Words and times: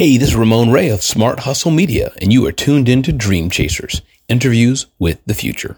Hey, 0.00 0.16
this 0.16 0.30
is 0.30 0.34
Ramon 0.34 0.70
Ray 0.70 0.88
of 0.88 1.02
Smart 1.02 1.40
Hustle 1.40 1.70
Media, 1.70 2.10
and 2.22 2.32
you 2.32 2.46
are 2.46 2.52
tuned 2.52 2.88
into 2.88 3.12
Dream 3.12 3.50
Chasers 3.50 4.00
interviews 4.28 4.86
with 4.98 5.20
the 5.26 5.34
future. 5.34 5.76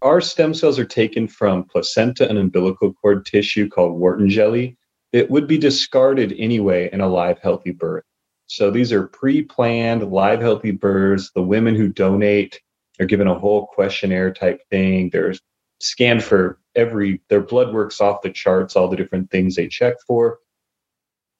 Our 0.00 0.22
stem 0.22 0.54
cells 0.54 0.78
are 0.78 0.86
taken 0.86 1.28
from 1.28 1.64
placenta 1.64 2.26
and 2.26 2.38
umbilical 2.38 2.94
cord 2.94 3.26
tissue 3.26 3.68
called 3.68 4.00
Wharton 4.00 4.30
jelly. 4.30 4.78
It 5.12 5.30
would 5.30 5.46
be 5.46 5.58
discarded 5.58 6.34
anyway 6.38 6.88
in 6.90 7.02
a 7.02 7.06
live, 7.06 7.38
healthy 7.38 7.72
birth. 7.72 8.04
So 8.46 8.70
these 8.70 8.90
are 8.92 9.08
pre 9.08 9.42
planned, 9.42 10.10
live, 10.10 10.40
healthy 10.40 10.70
births. 10.70 11.30
The 11.34 11.42
women 11.42 11.74
who 11.74 11.88
donate 11.88 12.58
are 12.98 13.04
given 13.04 13.26
a 13.26 13.38
whole 13.38 13.66
questionnaire 13.66 14.32
type 14.32 14.62
thing. 14.70 15.10
They're 15.10 15.34
scanned 15.80 16.24
for 16.24 16.60
every, 16.74 17.20
their 17.28 17.42
blood 17.42 17.74
work's 17.74 18.00
off 18.00 18.22
the 18.22 18.30
charts, 18.30 18.74
all 18.74 18.88
the 18.88 18.96
different 18.96 19.30
things 19.30 19.54
they 19.54 19.68
check 19.68 19.96
for. 20.06 20.38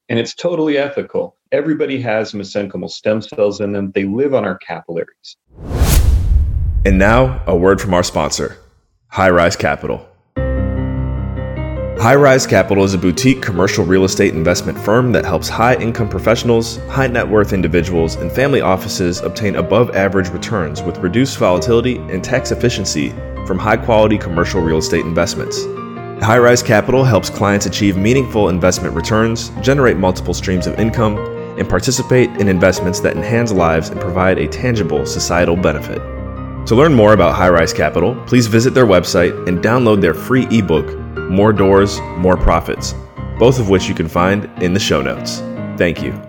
And 0.09 0.19
it's 0.21 0.35
totally 0.35 0.79
ethical. 0.79 1.37
Everybody 1.51 2.01
has 2.01 2.33
mesenchymal 2.33 2.91
stem 2.91 3.21
cells 3.21 3.61
in 3.61 3.73
them. 3.73 3.91
They 3.93 4.05
live 4.05 4.35
on 4.35 4.45
our 4.45 4.57
capillaries. 4.59 5.37
And 6.85 6.99
now, 6.99 7.43
a 7.47 7.57
word 7.57 7.81
from 7.81 7.93
our 7.93 8.05
sponsor, 8.05 8.59
High 9.09 9.31
Rise 9.31 9.57
Capital. 9.57 10.07
High 11.99 12.15
Rise 12.15 12.47
Capital 12.47 12.85
is 12.85 12.95
a 12.95 12.99
boutique 12.99 13.43
commercial 13.43 13.85
real 13.85 14.05
estate 14.05 14.33
investment 14.35 14.79
firm 14.79 15.11
that 15.11 15.25
helps 15.25 15.49
high 15.49 15.75
income 15.75 16.09
professionals, 16.09 16.77
high 16.89 17.09
net 17.09 17.27
worth 17.27 17.53
individuals, 17.53 18.15
and 18.15 18.31
family 18.31 18.61
offices 18.61 19.23
obtain 19.23 19.57
above 19.57 19.97
average 19.97 20.29
returns 20.29 20.83
with 20.83 20.99
reduced 20.99 21.39
volatility 21.39 21.97
and 21.97 22.23
tax 22.23 22.53
efficiency 22.53 23.11
from 23.45 23.59
high 23.59 23.77
quality 23.77 24.19
commercial 24.19 24.61
real 24.61 24.79
estate 24.79 25.05
investments. 25.05 25.65
High 26.23 26.39
Rise 26.39 26.63
Capital 26.63 27.05
helps 27.05 27.29
clients 27.29 27.67
achieve 27.67 27.99
meaningful 27.99 28.49
investment 28.49 28.95
returns, 28.95 29.51
generate 29.61 29.99
multiple 29.99 30.33
streams 30.33 30.67
of 30.67 30.81
income, 30.81 31.19
and 31.59 31.69
participate 31.69 32.31
in 32.41 32.49
investments 32.49 33.01
that 33.01 33.17
enhance 33.17 33.53
lives 33.53 33.91
and 33.91 34.01
provide 34.01 34.39
a 34.39 34.49
tangible 34.49 35.05
societal 35.05 35.57
benefit. 35.57 35.99
To 36.67 36.75
learn 36.75 36.95
more 36.95 37.13
about 37.13 37.35
High 37.35 37.51
Rise 37.51 37.73
Capital, 37.73 38.15
please 38.27 38.47
visit 38.47 38.73
their 38.73 38.87
website 38.87 39.47
and 39.47 39.59
download 39.59 40.01
their 40.01 40.15
free 40.15 40.47
ebook, 40.51 40.97
More 41.31 41.53
Doors, 41.53 42.01
More 42.17 42.37
Profits, 42.37 42.95
both 43.39 43.61
of 43.61 43.69
which 43.69 43.87
you 43.87 43.95
can 43.95 44.09
find 44.09 44.47
in 44.63 44.73
the 44.73 44.81
show 44.81 45.03
notes. 45.03 45.41
Thank 45.77 46.03
you. 46.03 46.26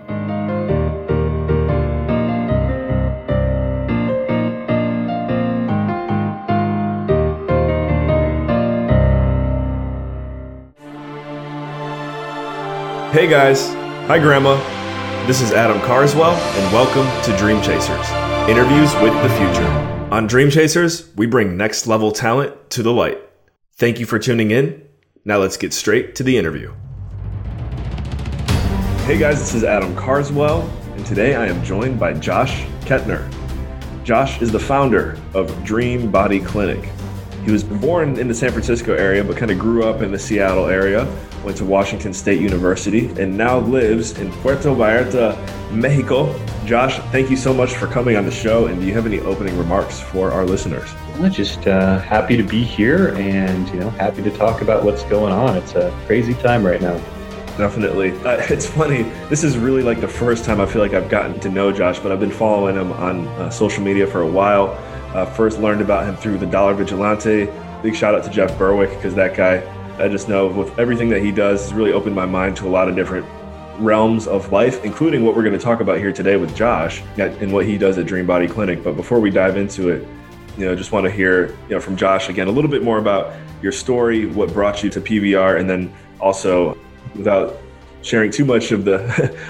Hey 13.10 13.26
guys, 13.26 13.68
hi 14.06 14.18
Grandma. 14.18 14.56
This 15.26 15.40
is 15.40 15.50
Adam 15.52 15.80
Carswell, 15.80 16.34
and 16.34 16.74
welcome 16.74 17.06
to 17.24 17.34
Dream 17.38 17.62
Chasers 17.62 18.06
Interviews 18.46 18.94
with 18.96 19.14
the 19.22 19.30
Future. 19.30 19.66
On 20.12 20.26
Dream 20.26 20.50
Chasers, 20.50 21.16
we 21.16 21.24
bring 21.24 21.56
next 21.56 21.86
level 21.86 22.12
talent 22.12 22.68
to 22.68 22.82
the 22.82 22.92
light. 22.92 23.18
Thank 23.76 23.98
you 23.98 24.04
for 24.04 24.18
tuning 24.18 24.50
in. 24.50 24.86
Now 25.24 25.38
let's 25.38 25.56
get 25.56 25.72
straight 25.72 26.16
to 26.16 26.22
the 26.22 26.36
interview. 26.36 26.74
Hey 29.06 29.16
guys, 29.16 29.38
this 29.40 29.54
is 29.54 29.64
Adam 29.64 29.96
Carswell, 29.96 30.68
and 30.94 31.06
today 31.06 31.34
I 31.34 31.46
am 31.46 31.64
joined 31.64 31.98
by 31.98 32.12
Josh 32.12 32.60
Kettner. 32.82 33.26
Josh 34.04 34.42
is 34.42 34.52
the 34.52 34.60
founder 34.60 35.18
of 35.32 35.64
Dream 35.64 36.10
Body 36.10 36.40
Clinic. 36.40 36.86
He 37.48 37.52
was 37.52 37.64
born 37.64 38.18
in 38.18 38.28
the 38.28 38.34
San 38.34 38.50
Francisco 38.50 38.92
area, 38.92 39.24
but 39.24 39.38
kind 39.38 39.50
of 39.50 39.58
grew 39.58 39.82
up 39.84 40.02
in 40.02 40.12
the 40.12 40.18
Seattle 40.18 40.66
area 40.66 41.10
went 41.44 41.56
to 41.56 41.64
Washington 41.64 42.12
State 42.12 42.42
University, 42.42 43.06
and 43.18 43.34
now 43.34 43.58
lives 43.58 44.18
in 44.18 44.30
Puerto 44.42 44.68
Vallarta, 44.68 45.34
Mexico. 45.72 46.38
Josh, 46.66 46.98
thank 47.10 47.30
you 47.30 47.38
so 47.38 47.54
much 47.54 47.72
for 47.72 47.86
coming 47.86 48.16
on 48.16 48.26
the 48.26 48.30
show. 48.30 48.66
And 48.66 48.78
do 48.78 48.86
you 48.86 48.92
have 48.92 49.06
any 49.06 49.20
opening 49.20 49.56
remarks 49.56 49.98
for 49.98 50.30
our 50.30 50.44
listeners? 50.44 50.92
Well, 51.18 51.30
just 51.30 51.66
uh, 51.66 52.00
happy 52.00 52.36
to 52.36 52.42
be 52.42 52.62
here, 52.62 53.14
and 53.16 53.66
you 53.70 53.80
know, 53.80 53.88
happy 53.88 54.22
to 54.24 54.30
talk 54.30 54.60
about 54.60 54.84
what's 54.84 55.04
going 55.04 55.32
on. 55.32 55.56
It's 55.56 55.74
a 55.74 55.90
crazy 56.04 56.34
time 56.34 56.66
right 56.66 56.82
now. 56.82 56.98
Definitely. 57.56 58.12
Uh, 58.26 58.44
it's 58.50 58.66
funny. 58.66 59.04
This 59.30 59.42
is 59.42 59.56
really 59.56 59.82
like 59.82 60.02
the 60.02 60.08
first 60.08 60.44
time 60.44 60.60
I 60.60 60.66
feel 60.66 60.82
like 60.82 60.92
I've 60.92 61.08
gotten 61.08 61.40
to 61.40 61.48
know 61.48 61.72
Josh, 61.72 61.98
but 61.98 62.12
I've 62.12 62.20
been 62.20 62.30
following 62.30 62.76
him 62.76 62.92
on 62.92 63.26
uh, 63.28 63.48
social 63.48 63.82
media 63.82 64.06
for 64.06 64.20
a 64.20 64.28
while. 64.28 64.76
Uh, 65.14 65.24
first 65.24 65.58
learned 65.58 65.80
about 65.80 66.06
him 66.06 66.16
through 66.16 66.38
the 66.38 66.46
Dollar 66.46 66.74
Vigilante. 66.74 67.48
Big 67.82 67.94
shout 67.94 68.14
out 68.14 68.24
to 68.24 68.30
Jeff 68.30 68.56
Berwick 68.58 68.90
because 68.90 69.14
that 69.14 69.36
guy 69.36 69.62
I 69.98 70.06
just 70.06 70.28
know 70.28 70.46
with 70.46 70.78
everything 70.78 71.08
that 71.08 71.22
he 71.22 71.32
does, 71.32 71.62
has 71.62 71.72
really 71.72 71.92
opened 71.92 72.14
my 72.14 72.26
mind 72.26 72.56
to 72.58 72.68
a 72.68 72.70
lot 72.70 72.88
of 72.88 72.94
different 72.94 73.26
realms 73.78 74.28
of 74.28 74.52
life, 74.52 74.84
including 74.84 75.24
what 75.24 75.34
we're 75.34 75.42
going 75.42 75.58
to 75.58 75.64
talk 75.64 75.80
about 75.80 75.98
here 75.98 76.12
today 76.12 76.36
with 76.36 76.54
Josh 76.54 77.02
and 77.16 77.52
what 77.52 77.66
he 77.66 77.76
does 77.76 77.98
at 77.98 78.06
Dream 78.06 78.24
Body 78.24 78.46
Clinic. 78.46 78.84
But 78.84 78.94
before 78.94 79.18
we 79.18 79.30
dive 79.30 79.56
into 79.56 79.88
it, 79.88 80.06
you 80.56 80.66
know, 80.66 80.76
just 80.76 80.92
want 80.92 81.04
to 81.04 81.10
hear, 81.10 81.48
you 81.68 81.70
know, 81.70 81.80
from 81.80 81.96
Josh 81.96 82.28
again 82.28 82.46
a 82.46 82.50
little 82.50 82.70
bit 82.70 82.84
more 82.84 82.98
about 82.98 83.34
your 83.60 83.72
story, 83.72 84.26
what 84.26 84.52
brought 84.52 84.84
you 84.84 84.90
to 84.90 85.00
PVR, 85.00 85.58
and 85.58 85.68
then 85.68 85.92
also, 86.20 86.78
without 87.16 87.56
sharing 88.02 88.30
too 88.30 88.44
much 88.44 88.70
of 88.70 88.84
the 88.84 88.98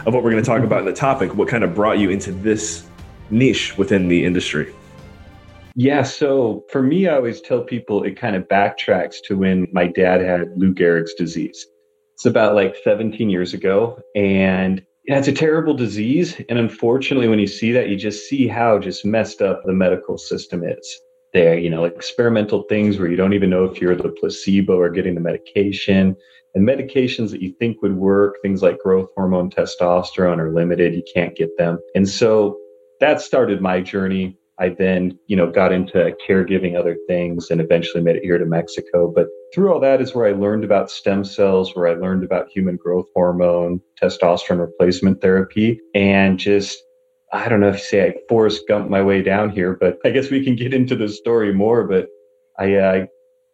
of 0.07 0.15
what 0.15 0.23
we're 0.23 0.31
going 0.31 0.43
to 0.43 0.49
talk 0.49 0.63
about 0.63 0.81
in 0.81 0.87
the 0.87 0.95
topic, 0.95 1.35
what 1.35 1.49
kind 1.49 1.63
of 1.63 1.75
brought 1.75 1.99
you 1.99 2.09
into 2.09 2.33
this 2.33 2.87
niche 3.29 3.77
within 3.77 4.09
the 4.09 4.25
industry. 4.25 4.75
Yeah, 5.81 6.03
so 6.03 6.65
for 6.71 6.83
me, 6.83 7.07
I 7.07 7.15
always 7.15 7.41
tell 7.41 7.63
people 7.63 8.03
it 8.03 8.19
kind 8.19 8.35
of 8.35 8.49
backtracks 8.49 9.19
to 9.27 9.39
when 9.39 9.69
my 9.71 9.87
dad 9.87 10.21
had 10.21 10.49
Lou 10.57 10.75
Gehrig's 10.75 11.15
disease. 11.15 11.65
It's 12.15 12.27
about 12.27 12.57
like 12.57 12.75
17 12.83 13.31
years 13.31 13.55
ago. 13.55 13.97
And 14.17 14.85
yeah, 15.07 15.21
it's 15.21 15.29
a 15.29 15.33
terrible 15.33 15.75
disease. 15.75 16.35
And 16.49 16.59
unfortunately, 16.59 17.29
when 17.29 17.39
you 17.39 17.47
see 17.47 17.71
that, 17.71 17.89
you 17.89 17.95
just 17.95 18.29
see 18.29 18.49
how 18.49 18.81
just 18.81 19.05
messed 19.05 19.41
up 19.41 19.63
the 19.65 19.73
medical 19.73 20.19
system 20.19 20.65
is. 20.65 21.01
There, 21.33 21.57
you 21.57 21.71
know, 21.71 21.85
experimental 21.85 22.65
things 22.65 22.99
where 22.99 23.09
you 23.09 23.17
don't 23.17 23.35
even 23.35 23.49
know 23.49 23.63
if 23.63 23.81
you're 23.81 23.95
the 23.95 24.09
placebo 24.09 24.81
or 24.81 24.91
getting 24.91 25.15
the 25.15 25.21
medication. 25.21 26.17
And 26.57 26.69
medications 26.69 27.31
that 27.31 27.41
you 27.41 27.55
think 27.61 27.83
would 27.83 27.95
work, 27.95 28.35
things 28.43 28.65
like 28.65 28.81
growth 28.81 29.11
hormone, 29.15 29.49
testosterone, 29.49 30.39
are 30.39 30.53
limited. 30.53 30.97
You 30.97 31.05
can't 31.15 31.37
get 31.37 31.57
them. 31.57 31.79
And 31.95 32.09
so 32.09 32.59
that 32.99 33.21
started 33.21 33.61
my 33.61 33.81
journey 33.81 34.37
I 34.61 34.71
then, 34.71 35.19
you 35.27 35.37
know, 35.37 35.51
got 35.51 35.73
into 35.73 36.13
caregiving 36.29 36.77
other 36.77 36.97
things 37.07 37.51
and 37.51 37.61
eventually 37.61 38.03
made 38.03 38.17
it 38.17 38.25
here 38.25 38.39
to 38.39 38.47
Mexico. 38.47 39.13
But 39.15 39.29
through 39.55 39.73
all 39.73 39.81
that 39.81 40.01
is 40.01 40.15
where 40.15 40.27
I 40.27 40.33
learned 40.33 40.65
about 40.65 40.91
stem 40.91 41.25
cells, 41.25 41.75
where 41.75 41.87
I 41.87 41.95
learned 41.95 42.25
about 42.25 42.51
human 42.51 42.77
growth 42.77 43.07
hormone, 43.15 43.81
testosterone 44.03 44.61
replacement 44.61 45.21
therapy, 45.21 45.81
and 45.95 46.39
just 46.39 46.79
I 47.33 47.49
don't 47.49 47.61
know 47.61 47.69
if 47.69 47.77
you 47.77 47.83
say 47.83 48.09
I 48.09 48.15
Forrest 48.29 48.63
Gump 48.67 48.89
my 48.89 49.03
way 49.03 49.23
down 49.23 49.51
here, 49.51 49.75
but 49.75 49.99
I 50.05 50.11
guess 50.11 50.31
we 50.31 50.45
can 50.45 50.57
get 50.57 50.75
into 50.75 50.97
the 50.97 51.09
story 51.09 51.53
more. 51.53 51.85
But 51.85 52.09
I, 52.59 52.75
uh, 52.75 53.07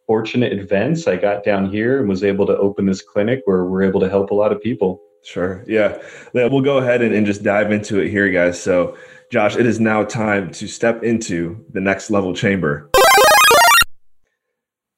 fortunate 0.06 0.52
events, 0.52 1.06
I 1.06 1.16
got 1.16 1.44
down 1.44 1.70
here 1.70 1.98
and 1.98 2.08
was 2.08 2.24
able 2.24 2.46
to 2.46 2.56
open 2.56 2.86
this 2.86 3.02
clinic 3.02 3.42
where 3.44 3.64
we're 3.64 3.82
able 3.82 4.00
to 4.00 4.08
help 4.08 4.30
a 4.30 4.34
lot 4.34 4.52
of 4.52 4.60
people. 4.60 5.00
Sure. 5.22 5.64
Yeah. 5.66 5.98
We'll 6.34 6.60
go 6.60 6.78
ahead 6.78 7.00
and, 7.00 7.14
and 7.14 7.24
just 7.24 7.42
dive 7.42 7.72
into 7.72 7.98
it 8.00 8.10
here, 8.10 8.28
guys. 8.30 8.60
So 8.62 8.96
Josh, 9.30 9.56
it 9.56 9.66
is 9.66 9.80
now 9.80 10.04
time 10.04 10.50
to 10.52 10.68
step 10.68 11.02
into 11.02 11.64
the 11.72 11.80
next 11.80 12.10
level 12.10 12.34
chamber. 12.34 12.90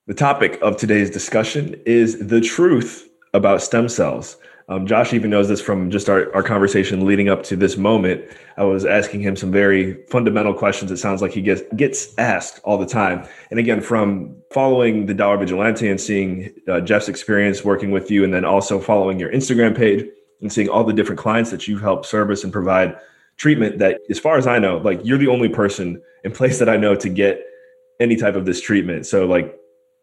The 0.06 0.14
topic 0.14 0.58
of 0.62 0.76
today's 0.76 1.10
discussion 1.10 1.80
is 1.86 2.26
the 2.26 2.40
truth 2.40 3.08
about 3.34 3.62
stem 3.62 3.88
cells. 3.88 4.36
Um, 4.68 4.84
Josh 4.84 5.12
even 5.12 5.30
knows 5.30 5.48
this 5.48 5.60
from 5.60 5.90
just 5.90 6.08
our, 6.08 6.34
our 6.34 6.42
conversation 6.42 7.06
leading 7.06 7.28
up 7.28 7.44
to 7.44 7.56
this 7.56 7.76
moment. 7.76 8.24
I 8.56 8.64
was 8.64 8.84
asking 8.84 9.20
him 9.20 9.36
some 9.36 9.52
very 9.52 10.04
fundamental 10.08 10.54
questions. 10.54 10.90
It 10.90 10.96
sounds 10.96 11.22
like 11.22 11.30
he 11.30 11.40
gets 11.40 11.62
gets 11.76 12.16
asked 12.18 12.60
all 12.64 12.76
the 12.76 12.86
time. 12.86 13.26
And 13.50 13.60
again, 13.60 13.80
from 13.80 14.36
following 14.52 15.06
the 15.06 15.14
Dollar 15.14 15.38
Vigilante 15.38 15.88
and 15.88 16.00
seeing 16.00 16.52
uh, 16.68 16.80
Jeff's 16.80 17.08
experience 17.08 17.64
working 17.64 17.92
with 17.92 18.10
you, 18.10 18.24
and 18.24 18.34
then 18.34 18.44
also 18.44 18.80
following 18.80 19.20
your 19.20 19.30
Instagram 19.30 19.76
page 19.76 20.04
and 20.40 20.52
seeing 20.52 20.68
all 20.68 20.82
the 20.82 20.92
different 20.92 21.20
clients 21.20 21.52
that 21.52 21.68
you've 21.68 21.80
helped 21.80 22.06
service 22.06 22.42
and 22.42 22.52
provide 22.52 22.98
treatment 23.36 23.78
that, 23.78 24.00
as 24.10 24.18
far 24.18 24.38
as 24.38 24.46
I 24.46 24.58
know, 24.58 24.78
like 24.78 25.00
you're 25.04 25.18
the 25.18 25.28
only 25.28 25.48
person 25.48 26.02
in 26.24 26.32
place 26.32 26.58
that 26.58 26.68
I 26.68 26.76
know 26.76 26.94
to 26.96 27.08
get 27.08 27.42
any 28.00 28.16
type 28.16 28.34
of 28.34 28.46
this 28.46 28.60
treatment. 28.60 29.06
So 29.06 29.26
like 29.26 29.58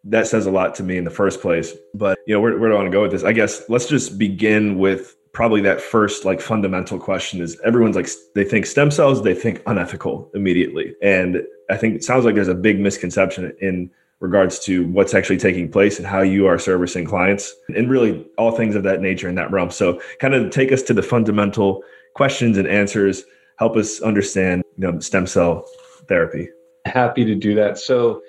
that 0.06 0.28
says 0.28 0.46
a 0.46 0.52
lot 0.52 0.76
to 0.76 0.84
me 0.84 0.98
in 0.98 1.04
the 1.04 1.12
first 1.12 1.42
place. 1.42 1.74
But 1.94 2.20
you 2.28 2.34
know, 2.34 2.42
where, 2.42 2.58
where 2.58 2.70
do 2.70 2.76
I 2.76 2.78
want 2.78 2.88
to 2.88 2.92
go 2.92 3.02
with 3.02 3.12
this? 3.12 3.24
I 3.24 3.32
guess 3.32 3.64
let's 3.70 3.88
just 3.88 4.18
begin 4.18 4.78
with 4.78 5.16
probably 5.32 5.62
that 5.62 5.82
first 5.82 6.26
like 6.26 6.40
fundamental 6.40 7.00
question 7.00 7.42
is 7.42 7.60
everyone's 7.66 7.96
like 7.96 8.08
they 8.36 8.44
think 8.44 8.66
stem 8.66 8.92
cells, 8.92 9.24
they 9.24 9.34
think 9.34 9.62
unethical 9.66 10.30
immediately. 10.34 10.96
And 11.02 11.44
I 11.70 11.78
think 11.78 11.96
it 11.96 12.04
sounds 12.04 12.26
like 12.26 12.36
there's 12.36 12.48
a 12.48 12.56
big 12.56 12.80
misconception 12.80 13.52
in 13.60 13.90
regards 14.20 14.60
to 14.60 14.88
what's 14.88 15.14
actually 15.14 15.38
taking 15.38 15.70
place 15.70 15.98
and 15.98 16.08
how 16.08 16.22
you 16.22 16.48
are 16.48 16.58
servicing 16.58 17.06
clients 17.06 17.54
and 17.76 17.90
really 17.90 18.26
all 18.38 18.52
things 18.52 18.76
of 18.76 18.84
that 18.84 19.02
nature 19.02 19.28
in 19.28 19.36
that 19.36 19.52
realm. 19.52 19.70
So 19.70 20.00
kind 20.20 20.34
of 20.34 20.50
take 20.52 20.72
us 20.72 20.82
to 20.84 20.94
the 20.94 21.04
fundamental 21.04 21.84
questions 22.14 22.58
and 22.58 22.68
answers 22.68 23.24
help 23.60 23.76
us 23.76 24.02
understand 24.02 24.64
you 24.78 24.92
know, 24.92 25.00
stem 25.00 25.28
cell 25.28 25.66
therapy. 26.08 26.50
Happy 26.86 27.24
to 27.26 27.36
do 27.36 27.56
that. 27.56 27.78
So, 27.78 28.22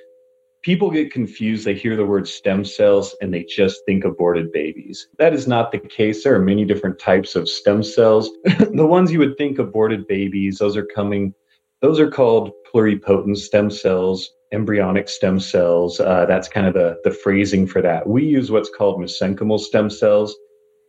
people 0.64 0.90
get 0.90 1.12
confused. 1.12 1.64
They 1.64 1.74
hear 1.74 1.94
the 1.94 2.06
word 2.06 2.26
stem 2.26 2.64
cells 2.64 3.14
and 3.20 3.32
they 3.32 3.44
just 3.44 3.82
think 3.84 4.04
aborted 4.04 4.50
babies. 4.50 5.08
That 5.18 5.34
is 5.34 5.46
not 5.46 5.70
the 5.70 5.78
case. 5.78 6.24
There 6.24 6.34
are 6.34 6.42
many 6.42 6.64
different 6.64 6.98
types 6.98 7.36
of 7.36 7.48
stem 7.48 7.82
cells. 7.82 8.30
the 8.44 8.86
ones 8.86 9.12
you 9.12 9.18
would 9.18 9.36
think 9.36 9.58
aborted 9.58 10.06
babies, 10.08 10.58
those 10.58 10.76
are 10.76 10.86
coming, 10.86 11.34
those 11.82 12.00
are 12.00 12.10
called 12.10 12.52
pluripotent 12.72 13.36
stem 13.36 13.70
cells, 13.70 14.30
embryonic 14.52 15.08
stem 15.08 15.38
cells. 15.38 16.00
Uh, 16.00 16.24
that's 16.26 16.48
kind 16.48 16.66
of 16.66 16.72
the, 16.72 16.96
the 17.04 17.10
phrasing 17.10 17.66
for 17.66 17.82
that. 17.82 18.06
We 18.06 18.24
use 18.24 18.50
what's 18.50 18.70
called 18.70 19.00
mesenchymal 19.00 19.60
stem 19.60 19.90
cells, 19.90 20.34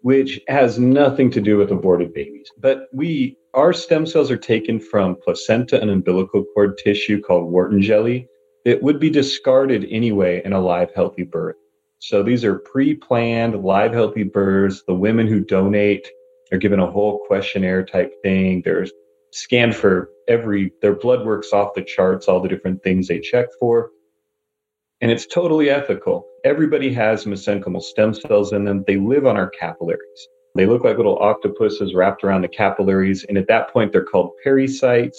which 0.06 0.40
has 0.48 0.78
nothing 0.78 1.31
to 1.31 1.42
do 1.42 1.57
with 1.57 1.72
aborted 1.72 2.13
babies. 2.13 2.48
But 2.60 2.88
we, 2.94 3.38
our 3.56 3.74
stem 3.74 4.06
cells 4.06 4.30
are 4.30 4.38
taken 4.38 4.80
from 4.80 5.16
placenta 5.16 5.81
and 5.81 5.90
umbilical 5.90 6.46
cord 6.54 6.78
tissue 6.78 7.22
called 7.22 7.52
Wharton 7.52 7.81
jelly 7.81 8.28
it 8.66 8.81
would 8.81 9.00
be 9.00 9.12
discarded 9.12 9.88
anyway 9.92 10.42
in 10.44 10.52
a 10.52 10.60
live, 10.60 10.92
healthy 10.94 11.24
birth. 11.24 11.56
So 12.00 12.24
these 12.24 12.44
are 12.44 12.60
pre 12.60 12.96
planned 12.96 13.63
live, 13.63 13.94
healthy 13.94 14.24
births. 14.24 14.84
The 14.88 14.96
women 14.96 15.28
who 15.28 15.40
donate 15.40 16.07
are 16.52 16.57
given 16.57 16.80
a 16.80 16.90
whole 16.90 17.24
questionnaire 17.28 17.86
type 17.86 18.12
thing. 18.24 18.63
They're 18.66 18.88
scanned 19.31 19.75
for 19.75 20.10
every, 20.28 20.72
their 20.81 20.96
blood 20.96 21.25
works 21.25 21.54
off 21.54 21.75
the 21.75 21.84
charts, 21.84 22.28
all 22.28 22.42
the 22.42 22.50
different 22.50 22.84
things 22.84 23.07
they 23.07 23.19
check 23.19 23.48
for. 23.60 23.92
And 25.06 25.12
it's 25.12 25.28
totally 25.28 25.69
ethical. 25.69 26.25
Everybody 26.44 26.92
has 26.94 27.25
mesenchymal 27.25 27.84
stem 27.84 28.16
cells 28.16 28.54
in 28.54 28.66
them. 28.66 28.84
They 28.88 28.98
live 28.98 29.28
on 29.28 29.38
our 29.38 29.52
capillaries. 29.52 30.28
They 30.56 30.66
look 30.66 30.84
like 30.84 30.98
little 30.98 31.19
octopuses 31.19 31.94
wrapped 31.94 32.24
around 32.24 32.42
the 32.42 32.48
capillaries. 32.48 33.24
And 33.30 33.38
at 33.38 33.48
that 33.48 33.72
point, 33.72 33.92
they're 33.92 34.04
called 34.04 34.31
pericytes 34.44 35.18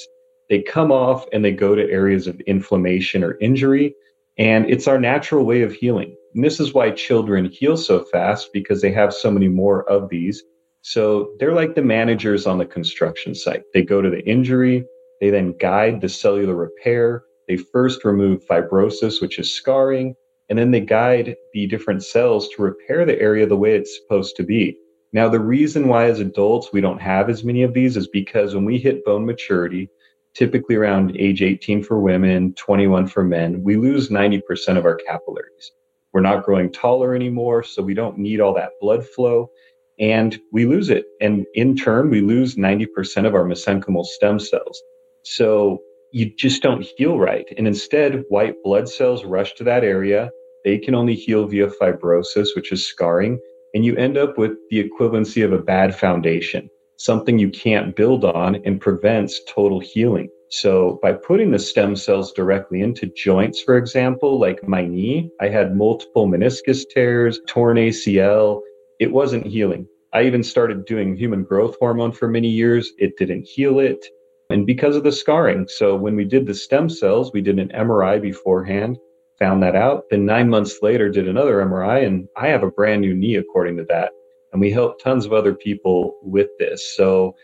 they 0.49 0.61
come 0.61 0.91
off 0.91 1.25
and 1.33 1.45
they 1.45 1.53
go 1.53 1.77
to 1.77 1.89
areas 1.89 2.27
of 2.27 2.41
inflammation 2.41 3.23
or 3.23 3.39
injury. 3.41 3.95
And 4.39 4.69
it's 4.69 4.89
our 4.89 4.99
natural 4.99 5.45
way 5.45 5.63
of 5.63 5.73
healing. 5.73 6.17
And 6.35 6.43
this 6.43 6.59
is 6.59 6.75
why 6.75 6.91
children 6.91 7.47
heal 7.47 7.77
so 7.77 8.05
fast 8.05 8.51
because 8.53 8.83
they 8.83 8.91
have 8.93 9.15
so 9.15 9.31
many 9.31 9.47
more 9.47 9.89
of 9.89 10.09
these. 10.09 10.43
So 10.83 11.31
they're 11.39 11.55
like 11.55 11.77
the 11.77 11.83
managers 11.83 12.45
on 12.45 12.59
the 12.59 12.67
construction 12.67 13.35
site. 13.37 13.63
They 13.73 13.83
go 13.83 14.03
to 14.03 14.11
the 14.11 14.25
injury, 14.29 14.85
they 15.21 15.31
then 15.31 15.55
guide 15.59 16.01
the 16.01 16.09
cellular 16.09 16.57
repair. 16.57 17.23
They 17.49 17.57
first 17.57 18.05
remove 18.05 18.47
fibrosis, 18.47 19.21
which 19.21 19.39
is 19.39 19.53
scarring, 19.53 20.15
and 20.49 20.59
then 20.59 20.71
they 20.71 20.81
guide 20.81 21.37
the 21.53 21.67
different 21.67 22.05
cells 22.05 22.49
to 22.51 22.63
repair 22.63 23.05
the 23.05 23.21
area 23.21 23.47
the 23.47 23.57
way 23.57 23.75
it's 23.77 23.99
supposed 24.01 24.37
to 24.37 24.43
be. 24.43 24.79
Now, 25.13 25.29
the 25.29 25.41
reason 25.41 25.89
why 25.89 26.07
as 26.07 26.21
adults 26.21 26.73
we 26.73 26.81
don't 26.81 27.01
have 27.01 27.31
as 27.31 27.45
many 27.45 27.63
of 27.63 27.73
these 27.73 27.97
is 27.97 28.09
because 28.09 28.55
when 28.55 28.65
we 28.65 28.79
hit 28.79 29.05
bone 29.05 29.25
maturity, 29.25 29.89
typically 30.35 30.75
around 30.75 31.17
age 31.17 31.43
18 31.43 31.83
for 31.83 31.99
women, 31.99 32.53
21 32.55 33.07
for 33.07 33.25
men, 33.25 33.63
we 33.63 33.77
lose 33.77 34.11
90% 34.11 34.43
of 34.77 34.85
our 34.85 34.97
capillaries. 34.97 35.73
We're 36.13 36.21
not 36.21 36.45
growing 36.45 36.71
taller 36.71 37.15
anymore, 37.15 37.63
so 37.63 37.83
we 37.83 37.95
don't 37.95 38.19
need 38.19 38.41
all 38.41 38.55
that 38.55 38.73
blood 38.81 39.07
flow, 39.07 39.51
and 39.99 40.39
we 40.53 40.67
lose 40.67 40.91
it. 40.91 41.07
And 41.21 41.47
in 41.55 41.77
turn, 41.77 42.11
we 42.11 42.21
lose 42.21 42.57
90% 42.57 43.27
of 43.27 43.35
our 43.35 43.45
mesenchymal 43.45 44.05
stem 44.05 44.39
cells. 44.39 44.83
So 45.25 45.81
you 46.13 46.33
just 46.37 46.63
don't 46.63 46.87
heal 46.97 47.19
right. 47.19 47.47
And 47.57 47.67
instead, 47.67 48.25
white 48.29 48.57
blood 48.65 48.89
cells 48.89 49.25
rush 49.25 49.55
to 49.55 49.65
that 49.65 49.85
area. 49.85 50.31
They 50.65 50.79
can 50.79 50.95
only 50.95 51.15
heal 51.15 51.47
via 51.47 51.69
fibrosis, 51.69 52.49
which 52.57 52.73
is 52.73 52.87
scarring. 52.87 53.39
And 53.75 53.85
you 53.85 53.97
end 53.97 54.17
up 54.17 54.39
with 54.39 54.53
the 54.71 54.89
equivalency 54.89 55.45
of 55.45 55.53
a 55.53 55.59
bad 55.63 55.95
foundation 55.95 56.71
something 56.99 57.39
you 57.39 57.51
can't 57.51 57.97
build 57.97 58.25
on 58.25 58.57
and 58.65 58.81
prevents 58.81 59.41
total 59.49 59.81
healing. 59.81 60.29
So 60.51 60.99
by 61.03 61.13
putting 61.13 61.51
the 61.51 61.59
stem 61.59 61.97
cells 61.97 62.33
directly 62.33 62.81
into 62.81 63.11
joints, 63.17 63.63
for 63.63 63.77
example, 63.77 64.39
like 64.39 64.67
my 64.67 64.87
knee, 64.87 65.31
I 65.41 65.49
had 65.49 65.77
multiple 65.77 66.29
meniscus 66.29 66.85
tears, 66.93 67.41
torn 67.49 67.77
ACL. 67.77 68.61
It 69.01 69.13
wasn't 69.13 69.47
healing. 69.47 69.87
I 70.13 70.23
even 70.23 70.43
started 70.43 70.87
doing 70.87 71.17
human 71.17 71.43
growth 71.43 71.77
hormone 71.81 72.13
for 72.13 72.29
many 72.29 72.49
years. 72.49 72.91
It 72.99 73.19
didn't 73.19 73.47
heal 73.47 73.81
it. 73.81 74.07
And 74.51 74.67
because 74.67 74.97
of 74.97 75.03
the 75.03 75.13
scarring. 75.13 75.67
So 75.69 75.97
when 75.97 76.17
we 76.17 76.25
did 76.25 76.47
the 76.47 76.55
stem 76.55 76.89
cells, 76.89 77.33
we 77.33 77.41
did 77.41 77.59
an 77.59 77.69
MRI 77.69 78.21
beforehand, 78.21 78.99
found 79.39 79.63
that 79.63 79.75
out. 79.75 80.05
Then 80.11 80.25
nine 80.25 80.49
months 80.49 80.79
later, 80.83 81.09
did 81.09 81.29
another 81.29 81.57
MRI, 81.65 82.07
and 82.07 82.29
I 82.37 82.49
have 82.49 82.63
a 82.63 82.71
brand 82.71 83.01
new 83.01 83.15
knee 83.15 83.37
according 83.37 83.77
to 83.79 83.85
that. 83.89 84.13
And 84.53 84.61
we 84.61 84.71
help 84.71 85.03
tons 85.03 85.27
of 85.27 85.33
other 85.33 85.55
people 85.55 86.19
with 86.23 86.49
this. 86.59 86.97
So 86.97 87.35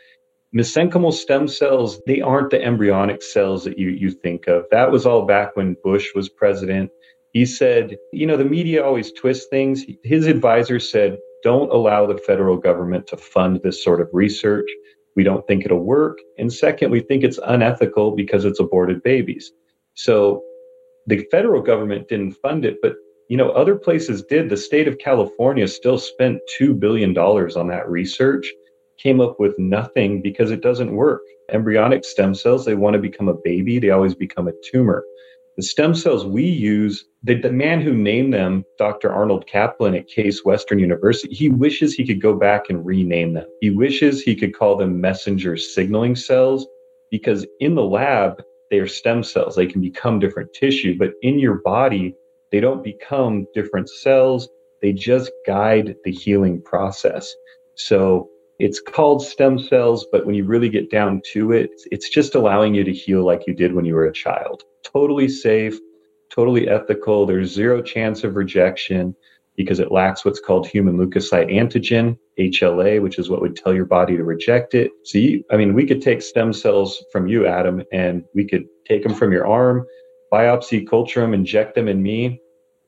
mesenchymal 0.54 1.12
stem 1.12 1.49
cells, 1.49 2.00
they 2.06 2.20
aren't 2.20 2.50
the 2.50 2.62
embryonic 2.62 3.22
cells 3.22 3.64
that 3.64 3.78
you, 3.78 3.90
you 3.90 4.10
think 4.10 4.46
of. 4.46 4.64
That 4.70 4.90
was 4.90 5.05
all 5.05 5.26
back 5.26 5.56
when 5.56 5.76
Bush 5.82 6.08
was 6.14 6.28
president. 6.28 6.90
He 7.32 7.46
said, 7.46 7.96
you 8.12 8.26
know, 8.26 8.37
the 8.37 8.44
media 8.44 8.84
always 8.84 9.12
twists 9.12 9.46
things. 9.48 9.84
His 10.05 10.26
advisor 10.26 10.78
said, 10.78 11.19
don't 11.43 11.72
allow 11.72 12.06
the 12.06 12.19
federal 12.19 12.56
government 12.56 13.06
to 13.08 13.16
fund 13.16 13.60
this 13.62 13.82
sort 13.82 14.00
of 14.00 14.08
research. 14.12 14.69
We 15.17 15.25
don't 15.25 15.47
think 15.47 15.64
it'll 15.64 15.85
work. 15.85 16.19
And 16.38 16.53
second, 16.53 16.91
we 16.91 17.00
think 17.00 17.25
it's 17.25 17.38
unethical 17.47 18.12
because 18.12 18.44
it's 18.44 18.61
aborted 18.61 19.03
babies. 19.03 19.53
So 19.94 20.43
the 21.06 21.26
federal 21.31 21.62
government 21.62 22.09
didn't 22.09 22.32
fund 22.35 22.64
it, 22.64 22.76
but 22.82 22.94
you 23.29 23.37
know, 23.37 23.50
other 23.50 23.76
places 23.76 24.23
did. 24.23 24.49
The 24.50 24.56
state 24.56 24.88
of 24.88 24.99
California 24.99 25.67
still 25.67 25.99
spent 25.99 26.41
$2 26.61 26.79
billion 26.79 27.17
on 27.17 27.69
that 27.69 27.88
research, 27.88 28.47
came 28.99 29.20
up 29.20 29.41
with 29.41 29.59
nothing 29.59 30.20
because 30.20 30.50
it 30.50 30.61
doesn't 30.61 30.94
work. 30.94 31.23
Embryonic 31.50 32.05
stem 32.05 32.35
cells, 32.35 32.65
they 32.65 32.75
want 32.75 32.94
to 32.94 33.00
become 33.00 33.29
a 33.29 33.35
baby, 33.43 33.79
they 33.79 33.91
always 33.91 34.15
become 34.15 34.49
a 34.49 34.53
tumor. 34.70 35.05
The 35.56 35.62
stem 35.62 35.94
cells 35.94 36.26
we 36.26 36.44
use, 36.44 37.05
the, 37.24 37.34
the 37.40 37.52
man 37.52 37.80
who 37.80 37.94
named 37.94 38.34
them, 38.34 38.64
Dr. 38.78 39.12
Arnold 39.12 39.46
Caplan 39.46 39.96
at 39.96 40.08
Case 40.08 40.44
Western 40.44 40.78
University, 40.78 41.32
he 41.34 41.48
wishes 41.48 41.94
he 41.94 42.06
could 42.06 42.20
go 42.20 42.34
back 42.34 42.69
and 42.69 42.84
rename 42.84 43.34
them. 43.34 43.46
He 43.60 43.70
wishes 43.70 44.22
he 44.22 44.34
could 44.34 44.56
call 44.56 44.76
them 44.76 45.00
messenger 45.00 45.56
signaling 45.56 46.16
cells 46.16 46.66
because 47.10 47.46
in 47.60 47.74
the 47.76 47.84
lab, 47.84 48.42
they 48.70 48.78
are 48.78 48.88
stem 48.88 49.22
cells. 49.22 49.54
They 49.54 49.66
can 49.66 49.80
become 49.80 50.19
different 50.19 50.52
tissue, 50.52 50.98
but 50.98 51.12
in 51.22 51.38
your 51.38 51.56
body, 51.56 52.16
they 52.50 52.58
don't 52.58 52.82
become 52.82 53.46
different 53.54 53.88
cells, 53.88 54.48
they 54.80 54.92
just 54.92 55.30
guide 55.46 55.94
the 56.04 56.10
healing 56.10 56.60
process. 56.60 57.32
So 57.76 58.28
it's 58.58 58.80
called 58.80 59.24
stem 59.24 59.58
cells, 59.58 60.06
but 60.10 60.26
when 60.26 60.34
you 60.34 60.44
really 60.44 60.69
get 60.69 60.90
down 60.90 61.22
to 61.32 61.52
it, 61.52 61.70
it's 61.90 62.08
just 62.08 62.34
allowing 62.34 62.74
you 62.74 62.82
to 62.84 62.92
heal 62.92 63.24
like 63.24 63.46
you 63.46 63.54
did 63.54 63.74
when 63.74 63.84
you 63.84 63.94
were 63.94 64.06
a 64.06 64.12
child. 64.12 64.64
Totally 64.82 65.28
safe, 65.28 65.78
totally 66.34 66.69
ethical. 66.69 67.26
There's 67.26 67.52
zero 67.52 67.82
chance 67.82 68.25
of 68.25 68.37
rejection 68.37 69.14
because 69.56 69.81
it 69.81 69.93
lacks 69.93 70.25
what's 70.25 70.40
called 70.40 70.67
human 70.67 70.96
leukocyte 70.96 71.52
antigen, 71.52 72.17
HLA, 72.38 73.02
which 73.02 73.19
is 73.19 73.29
what 73.29 73.43
would 73.43 73.55
tell 73.55 73.75
your 73.75 73.84
body 73.84 74.17
to 74.17 74.25
reject 74.25 74.75
it. 74.75 74.90
So, 75.05 75.19
you, 75.19 75.44
I 75.50 75.56
mean, 75.56 75.75
we 75.75 75.87
could 75.87 76.00
take 76.00 76.23
stem 76.23 76.52
cells 76.52 77.05
from 77.12 77.26
you, 77.26 77.46
Adam, 77.46 77.82
and 77.93 78.24
we 78.34 78.46
could 78.46 78.65
take 78.89 79.03
them 79.03 79.15
from 79.15 79.31
your 79.31 79.46
arm, 79.46 79.86
biopsy, 80.32 80.89
culture 80.89 81.20
them, 81.20 81.34
inject 81.34 81.74
them 81.74 81.89
in 81.89 82.03
me, 82.03 82.41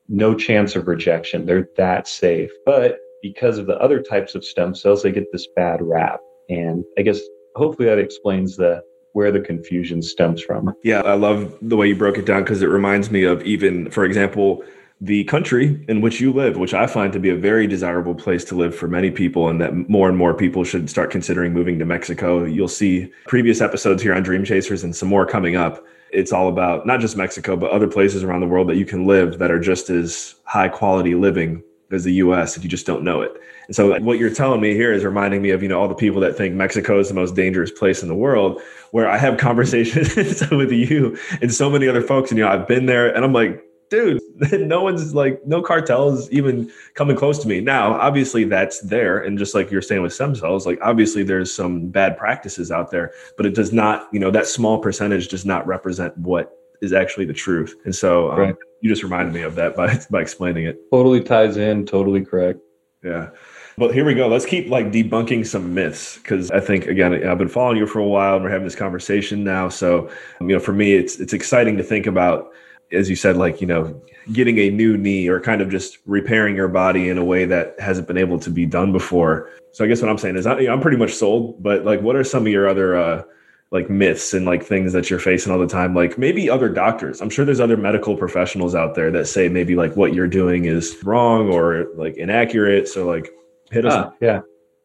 no 0.09 0.33
chance 0.33 0.75
of 0.75 0.87
rejection. 0.87 1.45
They're 1.45 1.69
that 1.77 2.07
safe. 2.07 2.51
But 2.65 2.97
because 3.21 3.59
of 3.59 3.67
the 3.67 3.77
other 3.77 4.01
types 4.01 4.33
of 4.33 4.43
stem 4.43 4.73
cells, 4.73 5.03
they 5.03 5.11
get 5.11 5.31
this 5.31 5.47
bad 5.55 5.81
rap. 5.81 6.19
And 6.49 6.83
I 6.97 7.03
guess 7.03 7.19
hopefully 7.55 7.87
that 7.87 7.99
explains 7.99 8.55
the 8.55 8.81
where 9.15 9.31
the 9.31 9.39
confusion 9.39 10.01
stems 10.01 10.41
from. 10.41 10.75
Yeah, 10.83 10.99
I 11.01 11.13
love 11.13 11.57
the 11.61 11.77
way 11.77 11.87
you 11.87 11.95
broke 11.95 12.17
it 12.17 12.25
down 12.25 12.43
because 12.43 12.61
it 12.61 12.67
reminds 12.67 13.09
me 13.09 13.23
of 13.23 13.41
even, 13.43 13.89
for 13.89 14.03
example, 14.03 14.61
the 14.99 15.23
country 15.23 15.85
in 15.87 16.01
which 16.01 16.19
you 16.19 16.33
live, 16.33 16.57
which 16.57 16.73
I 16.73 16.85
find 16.85 17.13
to 17.13 17.19
be 17.19 17.29
a 17.29 17.35
very 17.35 17.65
desirable 17.65 18.13
place 18.13 18.43
to 18.45 18.55
live 18.55 18.75
for 18.75 18.89
many 18.89 19.11
people, 19.11 19.47
and 19.47 19.61
that 19.61 19.73
more 19.89 20.09
and 20.09 20.17
more 20.17 20.33
people 20.33 20.65
should 20.65 20.89
start 20.89 21.11
considering 21.11 21.53
moving 21.53 21.79
to 21.79 21.85
Mexico. 21.85 22.43
You'll 22.43 22.67
see 22.67 23.09
previous 23.25 23.61
episodes 23.61 24.03
here 24.03 24.13
on 24.13 24.21
Dream 24.21 24.43
Chasers 24.43 24.83
and 24.83 24.93
some 24.93 25.07
more 25.07 25.25
coming 25.25 25.55
up 25.55 25.85
it's 26.11 26.31
all 26.31 26.47
about 26.47 26.85
not 26.85 26.99
just 26.99 27.17
Mexico, 27.17 27.57
but 27.57 27.71
other 27.71 27.87
places 27.87 28.23
around 28.23 28.39
the 28.39 28.47
world 28.47 28.69
that 28.69 28.77
you 28.77 28.85
can 28.85 29.05
live 29.05 29.37
that 29.39 29.51
are 29.51 29.59
just 29.59 29.89
as 29.89 30.35
high 30.45 30.69
quality 30.69 31.13
living 31.13 31.61
as 31.91 32.03
the 32.03 32.13
US 32.13 32.57
if 32.57 32.63
you 32.63 32.69
just 32.69 32.85
don't 32.85 33.03
know 33.03 33.21
it. 33.21 33.31
And 33.67 33.75
so 33.75 33.99
what 33.99 34.19
you're 34.19 34.33
telling 34.33 34.61
me 34.61 34.73
here 34.73 34.93
is 34.93 35.03
reminding 35.03 35.41
me 35.41 35.49
of, 35.49 35.63
you 35.63 35.69
know, 35.69 35.79
all 35.79 35.87
the 35.87 35.95
people 35.95 36.21
that 36.21 36.37
think 36.37 36.55
Mexico 36.55 36.99
is 36.99 37.07
the 37.07 37.13
most 37.13 37.35
dangerous 37.35 37.71
place 37.71 38.01
in 38.01 38.07
the 38.07 38.15
world, 38.15 38.61
where 38.91 39.09
I 39.09 39.17
have 39.17 39.37
conversations 39.49 40.49
with 40.51 40.71
you 40.71 41.17
and 41.41 41.53
so 41.53 41.69
many 41.69 41.87
other 41.87 42.01
folks. 42.01 42.31
And 42.31 42.37
you 42.37 42.45
know, 42.45 42.51
I've 42.51 42.67
been 42.67 42.85
there 42.85 43.13
and 43.13 43.23
I'm 43.23 43.33
like, 43.33 43.63
dude, 43.89 44.21
no 44.51 44.83
one's 44.83 45.13
like, 45.13 45.45
no 45.45 45.61
cartel 45.61 46.09
is 46.09 46.31
even 46.31 46.71
coming 46.95 47.15
close 47.15 47.39
to 47.39 47.47
me. 47.47 47.61
Now, 47.61 47.93
obviously, 47.93 48.43
that's 48.43 48.81
there. 48.81 49.19
And 49.19 49.37
just 49.37 49.55
like 49.55 49.71
you're 49.71 49.81
saying 49.81 50.01
with 50.01 50.13
stem 50.13 50.35
cells, 50.35 50.65
like 50.65 50.79
obviously 50.81 51.23
there's 51.23 51.53
some 51.53 51.87
bad 51.87 52.17
practices 52.17 52.71
out 52.71 52.91
there, 52.91 53.13
but 53.37 53.45
it 53.45 53.55
does 53.55 53.71
not, 53.71 54.07
you 54.11 54.19
know, 54.19 54.31
that 54.31 54.47
small 54.47 54.79
percentage 54.79 55.27
does 55.27 55.45
not 55.45 55.65
represent 55.67 56.17
what 56.17 56.57
is 56.81 56.93
actually 56.93 57.25
the 57.25 57.33
truth. 57.33 57.75
And 57.85 57.95
so 57.95 58.31
um. 58.31 58.57
You 58.85 58.91
just 58.91 59.01
reminded 59.01 59.33
me 59.33 59.41
of 59.41 59.55
that 59.55 59.75
by, 59.75 59.97
by 60.11 60.21
explaining 60.21 60.65
it. 60.65 60.79
Totally 60.91 61.19
ties 61.21 61.57
in, 61.57 61.87
totally 61.87 62.23
correct. 62.23 62.59
Yeah. 63.03 63.31
But 63.79 63.95
here 63.95 64.05
we 64.05 64.13
go. 64.13 64.27
Let's 64.27 64.45
keep 64.45 64.69
like 64.69 64.91
debunking 64.91 65.47
some 65.47 65.73
myths 65.73 66.17
because 66.17 66.51
I 66.51 66.59
think 66.59 66.85
again 66.85 67.27
I've 67.27 67.39
been 67.39 67.49
following 67.49 67.77
you 67.77 67.87
for 67.87 67.99
a 67.99 68.07
while 68.07 68.35
and 68.35 68.43
we're 68.43 68.51
having 68.51 68.63
this 68.63 68.75
conversation 68.75 69.43
now. 69.43 69.69
So 69.69 70.07
you 70.39 70.49
know, 70.49 70.59
for 70.59 70.71
me, 70.71 70.93
it's 70.93 71.19
it's 71.19 71.33
exciting 71.33 71.77
to 71.77 71.83
think 71.83 72.05
about 72.05 72.51
as 72.91 73.09
you 73.09 73.15
said, 73.15 73.37
like, 73.37 73.59
you 73.59 73.67
know, 73.67 73.99
getting 74.31 74.59
a 74.59 74.69
new 74.69 74.97
knee 74.97 75.27
or 75.27 75.39
kind 75.39 75.61
of 75.61 75.69
just 75.69 75.97
repairing 76.05 76.55
your 76.55 76.67
body 76.67 77.09
in 77.09 77.17
a 77.17 77.23
way 77.23 77.43
that 77.45 77.77
hasn't 77.79 78.07
been 78.07 78.17
able 78.17 78.39
to 78.39 78.51
be 78.51 78.67
done 78.67 78.91
before. 78.91 79.49
So 79.71 79.83
I 79.83 79.87
guess 79.87 79.99
what 80.01 80.11
I'm 80.11 80.19
saying 80.19 80.35
is 80.35 80.45
I, 80.45 80.59
am 80.61 80.79
pretty 80.79 80.97
much 80.97 81.13
sold, 81.13 81.61
but 81.61 81.83
like, 81.85 82.01
what 82.01 82.15
are 82.15 82.23
some 82.23 82.45
of 82.45 82.51
your 82.53 82.69
other, 82.69 82.95
uh, 82.95 83.23
like 83.71 83.89
myths 83.89 84.33
and 84.33 84.45
like 84.45 84.63
things 84.63 84.93
that 84.93 85.09
you're 85.09 85.19
facing 85.19 85.51
all 85.51 85.59
the 85.59 85.67
time 85.67 85.93
like 85.95 86.17
maybe 86.17 86.49
other 86.49 86.69
doctors. 86.69 87.21
I'm 87.21 87.29
sure 87.29 87.45
there's 87.45 87.59
other 87.59 87.77
medical 87.77 88.15
professionals 88.15 88.75
out 88.75 88.95
there 88.95 89.11
that 89.11 89.27
say 89.27 89.49
maybe 89.49 89.75
like 89.75 89.95
what 89.95 90.13
you're 90.13 90.27
doing 90.27 90.65
is 90.65 90.95
wrong 91.03 91.51
or 91.51 91.87
like 91.95 92.15
inaccurate. 92.17 92.87
So 92.87 93.07
like 93.07 93.29
hit 93.71 93.85
us 93.85 93.93
ah, 93.93 94.13
yeah. 94.21 94.41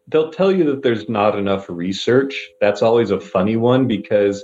They'll 0.09 0.33
tell 0.33 0.51
you 0.51 0.65
that 0.65 0.83
there's 0.83 1.09
not 1.09 1.39
enough 1.39 1.69
research. 1.69 2.49
That's 2.61 2.83
always 2.83 3.11
a 3.11 3.21
funny 3.21 3.57
one 3.57 3.87
because 3.87 4.43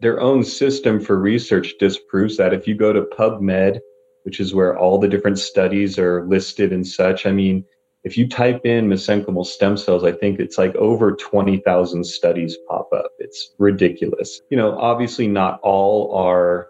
their 0.00 0.20
own 0.20 0.44
system 0.44 1.00
for 1.00 1.18
research 1.18 1.74
disproves 1.78 2.36
that. 2.36 2.52
If 2.52 2.68
you 2.68 2.74
go 2.74 2.92
to 2.92 3.02
PubMed, 3.02 3.80
which 4.24 4.38
is 4.38 4.54
where 4.54 4.76
all 4.76 4.98
the 4.98 5.08
different 5.08 5.38
studies 5.38 5.98
are 5.98 6.26
listed 6.26 6.72
and 6.72 6.86
such, 6.86 7.24
I 7.24 7.32
mean, 7.32 7.64
if 8.04 8.16
you 8.16 8.28
type 8.28 8.64
in 8.64 8.88
mesenchymal 8.88 9.44
stem 9.44 9.76
cells, 9.76 10.04
I 10.04 10.12
think 10.12 10.38
it's 10.38 10.56
like 10.56 10.74
over 10.76 11.12
20,000 11.12 12.04
studies 12.04 12.56
pop 12.68 12.88
up. 12.92 13.10
It's 13.18 13.54
ridiculous. 13.58 14.40
You 14.50 14.56
know, 14.56 14.78
obviously 14.78 15.26
not 15.26 15.60
all 15.62 16.14
are 16.14 16.68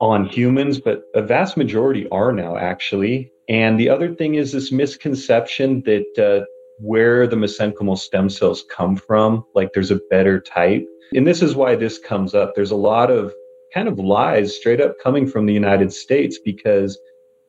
on 0.00 0.24
humans, 0.24 0.80
but 0.80 1.04
a 1.14 1.22
vast 1.22 1.56
majority 1.56 2.08
are 2.08 2.32
now 2.32 2.56
actually. 2.56 3.30
And 3.48 3.78
the 3.78 3.90
other 3.90 4.14
thing 4.14 4.36
is 4.36 4.52
this 4.52 4.72
misconception 4.72 5.82
that 5.82 6.18
uh, 6.18 6.46
where 6.78 7.26
the 7.26 7.36
mesenchymal 7.36 7.98
stem 7.98 8.30
cells 8.30 8.64
come 8.70 8.96
from, 8.96 9.44
like 9.54 9.72
there's 9.74 9.90
a 9.90 10.00
better 10.08 10.40
type. 10.40 10.86
And 11.12 11.26
this 11.26 11.42
is 11.42 11.54
why 11.54 11.76
this 11.76 11.98
comes 11.98 12.34
up. 12.34 12.54
There's 12.54 12.70
a 12.70 12.76
lot 12.76 13.10
of 13.10 13.34
kind 13.74 13.88
of 13.88 13.98
lies 13.98 14.56
straight 14.56 14.80
up 14.80 14.98
coming 15.02 15.26
from 15.26 15.46
the 15.46 15.52
United 15.52 15.92
States 15.92 16.38
because 16.42 16.98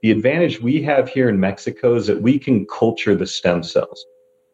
the 0.01 0.11
advantage 0.11 0.61
we 0.61 0.81
have 0.81 1.07
here 1.07 1.29
in 1.29 1.39
Mexico 1.39 1.95
is 1.95 2.07
that 2.07 2.21
we 2.21 2.39
can 2.39 2.65
culture 2.65 3.15
the 3.15 3.27
stem 3.27 3.61
cells, 3.61 4.03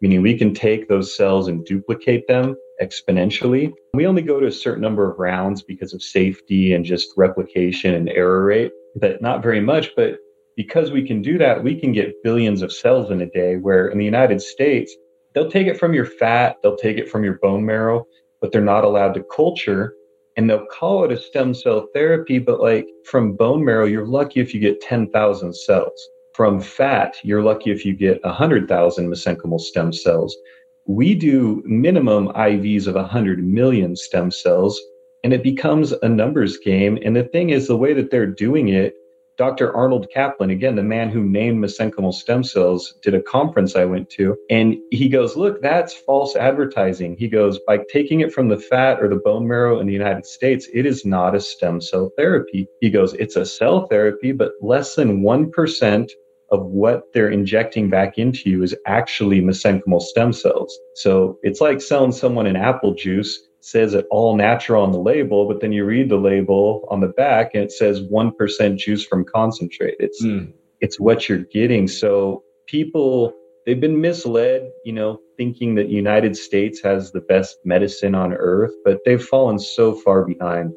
meaning 0.01 0.21
we 0.21 0.37
can 0.37 0.53
take 0.53 0.87
those 0.87 1.15
cells 1.15 1.47
and 1.47 1.65
duplicate 1.65 2.27
them 2.27 2.55
exponentially. 2.81 3.73
We 3.93 4.07
only 4.07 4.21
go 4.21 4.39
to 4.39 4.47
a 4.47 4.51
certain 4.51 4.81
number 4.81 5.09
of 5.09 5.19
rounds 5.19 5.61
because 5.63 5.93
of 5.93 6.03
safety 6.03 6.73
and 6.73 6.83
just 6.83 7.07
replication 7.15 7.93
and 7.93 8.09
error 8.09 8.43
rate, 8.43 8.71
but 8.95 9.21
not 9.21 9.41
very 9.41 9.61
much. 9.61 9.95
But 9.95 10.17
because 10.57 10.91
we 10.91 11.07
can 11.07 11.21
do 11.21 11.37
that, 11.37 11.63
we 11.63 11.79
can 11.79 11.93
get 11.93 12.21
billions 12.23 12.61
of 12.61 12.73
cells 12.73 13.09
in 13.09 13.21
a 13.21 13.29
day, 13.29 13.55
where 13.55 13.87
in 13.87 13.97
the 13.97 14.05
United 14.05 14.41
States, 14.41 14.93
they'll 15.33 15.51
take 15.51 15.67
it 15.67 15.79
from 15.79 15.93
your 15.93 16.05
fat, 16.05 16.57
they'll 16.61 16.75
take 16.75 16.97
it 16.97 17.09
from 17.09 17.23
your 17.23 17.39
bone 17.39 17.65
marrow, 17.65 18.05
but 18.41 18.51
they're 18.51 18.61
not 18.61 18.83
allowed 18.83 19.13
to 19.13 19.23
culture. 19.33 19.93
And 20.37 20.49
they'll 20.49 20.67
call 20.67 21.03
it 21.03 21.11
a 21.11 21.17
stem 21.17 21.53
cell 21.53 21.87
therapy, 21.93 22.37
but 22.37 22.61
like 22.61 22.87
from 23.03 23.33
bone 23.33 23.65
marrow, 23.65 23.85
you're 23.85 24.05
lucky 24.05 24.39
if 24.39 24.53
you 24.53 24.59
get 24.59 24.81
10,000 24.81 25.53
cells. 25.53 26.09
From 26.33 26.61
fat, 26.61 27.15
you're 27.23 27.41
lucky 27.41 27.71
if 27.71 27.83
you 27.83 27.95
get 27.95 28.23
100,000 28.23 29.09
mesenchymal 29.09 29.59
stem 29.59 29.91
cells. 29.91 30.37
We 30.85 31.15
do 31.15 31.63
minimum 31.65 32.27
IVs 32.29 32.85
of 32.85 32.93
100 32.93 33.43
million 33.43 33.95
stem 33.95 34.29
cells, 34.29 34.79
and 35.23 35.33
it 35.33 35.41
becomes 35.41 35.91
a 35.91 36.07
numbers 36.07 36.57
game. 36.57 36.99
And 37.03 37.15
the 37.15 37.23
thing 37.23 37.49
is, 37.49 37.67
the 37.67 37.75
way 37.75 37.93
that 37.93 38.11
they're 38.11 38.27
doing 38.27 38.69
it 38.69 38.93
Dr. 39.37 39.75
Arnold 39.75 40.07
Caplan, 40.13 40.51
again, 40.51 40.75
the 40.75 40.83
man 40.83 41.09
who 41.09 41.23
named 41.23 41.63
mesenchymal 41.63 42.13
stem 42.13 42.43
cells, 42.43 42.95
did 43.03 43.13
a 43.13 43.21
conference 43.21 43.75
I 43.75 43.85
went 43.85 44.09
to. 44.11 44.35
And 44.49 44.77
he 44.89 45.09
goes, 45.09 45.35
Look, 45.35 45.61
that's 45.61 45.93
false 45.93 46.35
advertising. 46.35 47.15
He 47.17 47.27
goes, 47.27 47.59
By 47.67 47.79
taking 47.91 48.21
it 48.21 48.33
from 48.33 48.49
the 48.49 48.57
fat 48.57 48.99
or 48.99 49.07
the 49.07 49.21
bone 49.23 49.47
marrow 49.47 49.79
in 49.79 49.85
the 49.85 49.93
United 49.93 50.25
States, 50.25 50.67
it 50.73 50.85
is 50.87 51.05
not 51.05 51.35
a 51.35 51.39
stem 51.39 51.81
cell 51.81 52.11
therapy. 52.17 52.67
He 52.81 52.89
goes, 52.89 53.13
It's 53.13 53.35
a 53.35 53.45
cell 53.45 53.85
therapy, 53.87 54.31
but 54.31 54.53
less 54.59 54.95
than 54.95 55.21
1% 55.21 56.09
of 56.49 56.65
what 56.65 57.03
they're 57.13 57.29
injecting 57.29 57.89
back 57.89 58.17
into 58.17 58.49
you 58.49 58.63
is 58.63 58.75
actually 58.85 59.41
mesenchymal 59.41 60.01
stem 60.01 60.31
cells. 60.33 60.75
So 60.95 61.37
it's 61.43 61.61
like 61.61 61.81
selling 61.81 62.11
someone 62.11 62.47
an 62.47 62.55
apple 62.55 62.93
juice 62.93 63.46
says 63.67 63.93
it 63.93 64.07
all 64.09 64.37
natural 64.37 64.81
on 64.81 64.93
the 64.93 64.97
label, 64.97 65.45
but 65.45 65.59
then 65.59 65.73
you 65.73 65.83
read 65.83 66.07
the 66.07 66.15
label 66.15 66.87
on 66.89 67.01
the 67.01 67.09
back 67.09 67.51
and 67.53 67.63
it 67.63 67.71
says 67.71 68.01
1% 68.01 68.77
juice 68.77 69.05
from 69.05 69.25
concentrate. 69.25 69.95
It's, 69.99 70.23
mm. 70.23 70.53
it's 70.79 71.01
what 71.01 71.27
you're 71.27 71.39
getting. 71.39 71.85
So 71.85 72.43
people, 72.65 73.33
they've 73.65 73.79
been 73.79 73.99
misled, 73.99 74.71
you 74.85 74.93
know, 74.93 75.19
thinking 75.35 75.75
that 75.75 75.89
United 75.89 76.37
States 76.37 76.79
has 76.81 77.11
the 77.11 77.19
best 77.19 77.57
medicine 77.65 78.15
on 78.15 78.33
earth, 78.33 78.71
but 78.85 78.99
they've 79.03 79.21
fallen 79.21 79.59
so 79.59 79.93
far 79.93 80.23
behind 80.23 80.71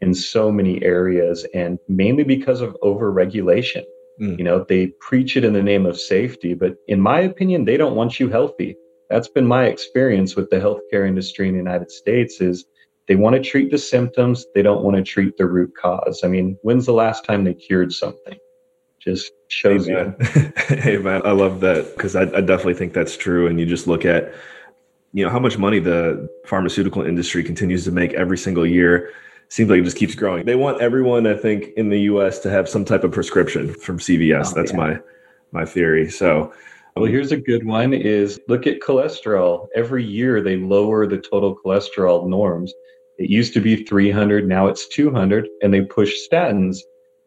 in 0.00 0.14
so 0.14 0.50
many 0.50 0.82
areas 0.82 1.46
and 1.52 1.78
mainly 1.88 2.24
because 2.24 2.62
of 2.62 2.74
overregulation. 2.82 3.84
Mm. 4.18 4.38
You 4.38 4.44
know, 4.44 4.64
they 4.66 4.86
preach 5.00 5.36
it 5.36 5.44
in 5.44 5.52
the 5.52 5.62
name 5.62 5.84
of 5.84 6.00
safety, 6.00 6.54
but 6.54 6.76
in 6.88 7.02
my 7.02 7.20
opinion, 7.20 7.66
they 7.66 7.76
don't 7.76 7.96
want 7.96 8.18
you 8.18 8.30
healthy 8.30 8.78
that's 9.10 9.28
been 9.28 9.46
my 9.46 9.64
experience 9.64 10.36
with 10.36 10.48
the 10.50 10.56
healthcare 10.56 11.06
industry 11.06 11.48
in 11.48 11.54
the 11.54 11.58
United 11.58 11.90
States 11.90 12.40
is 12.40 12.64
they 13.08 13.16
want 13.16 13.34
to 13.34 13.42
treat 13.42 13.70
the 13.70 13.78
symptoms, 13.78 14.46
they 14.54 14.62
don't 14.62 14.84
want 14.84 14.96
to 14.96 15.02
treat 15.02 15.36
the 15.36 15.46
root 15.46 15.72
cause. 15.76 16.20
I 16.22 16.28
mean, 16.28 16.56
when's 16.62 16.86
the 16.86 16.92
last 16.92 17.24
time 17.24 17.42
they 17.42 17.54
cured 17.54 17.92
something? 17.92 18.38
Just 19.00 19.32
shows 19.48 19.86
hey, 19.86 19.92
you. 19.92 20.52
hey 20.76 20.96
man, 20.98 21.22
I 21.26 21.32
love 21.32 21.60
that 21.60 21.96
because 21.96 22.14
I, 22.14 22.22
I 22.22 22.40
definitely 22.40 22.74
think 22.74 22.92
that's 22.92 23.16
true. 23.16 23.48
And 23.48 23.58
you 23.58 23.66
just 23.66 23.88
look 23.88 24.04
at, 24.04 24.32
you 25.12 25.24
know, 25.24 25.30
how 25.30 25.40
much 25.40 25.58
money 25.58 25.80
the 25.80 26.28
pharmaceutical 26.46 27.02
industry 27.02 27.42
continues 27.42 27.84
to 27.84 27.90
make 27.90 28.12
every 28.12 28.38
single 28.38 28.66
year 28.66 29.10
seems 29.48 29.68
like 29.68 29.80
it 29.80 29.84
just 29.84 29.96
keeps 29.96 30.14
growing. 30.14 30.46
They 30.46 30.54
want 30.54 30.80
everyone, 30.80 31.26
I 31.26 31.34
think, 31.34 31.70
in 31.76 31.88
the 31.88 32.00
U.S. 32.02 32.38
to 32.40 32.50
have 32.50 32.68
some 32.68 32.84
type 32.84 33.02
of 33.02 33.10
prescription 33.10 33.74
from 33.74 33.98
CVS. 33.98 34.52
Oh, 34.52 34.54
That's 34.54 34.70
yeah. 34.70 34.76
my 34.76 35.00
my 35.50 35.64
theory. 35.64 36.08
So 36.08 36.52
well, 36.96 37.06
here's 37.06 37.32
a 37.32 37.36
good 37.36 37.64
one 37.64 37.92
is 37.92 38.40
look 38.48 38.66
at 38.66 38.80
cholesterol. 38.80 39.68
Every 39.74 40.04
year 40.04 40.42
they 40.42 40.56
lower 40.56 41.06
the 41.06 41.18
total 41.18 41.56
cholesterol 41.64 42.28
norms. 42.28 42.72
It 43.18 43.30
used 43.30 43.52
to 43.54 43.60
be 43.60 43.84
300, 43.84 44.48
now 44.48 44.66
it's 44.66 44.88
200, 44.88 45.46
and 45.62 45.72
they 45.72 45.82
push 45.82 46.14
statins. 46.30 46.78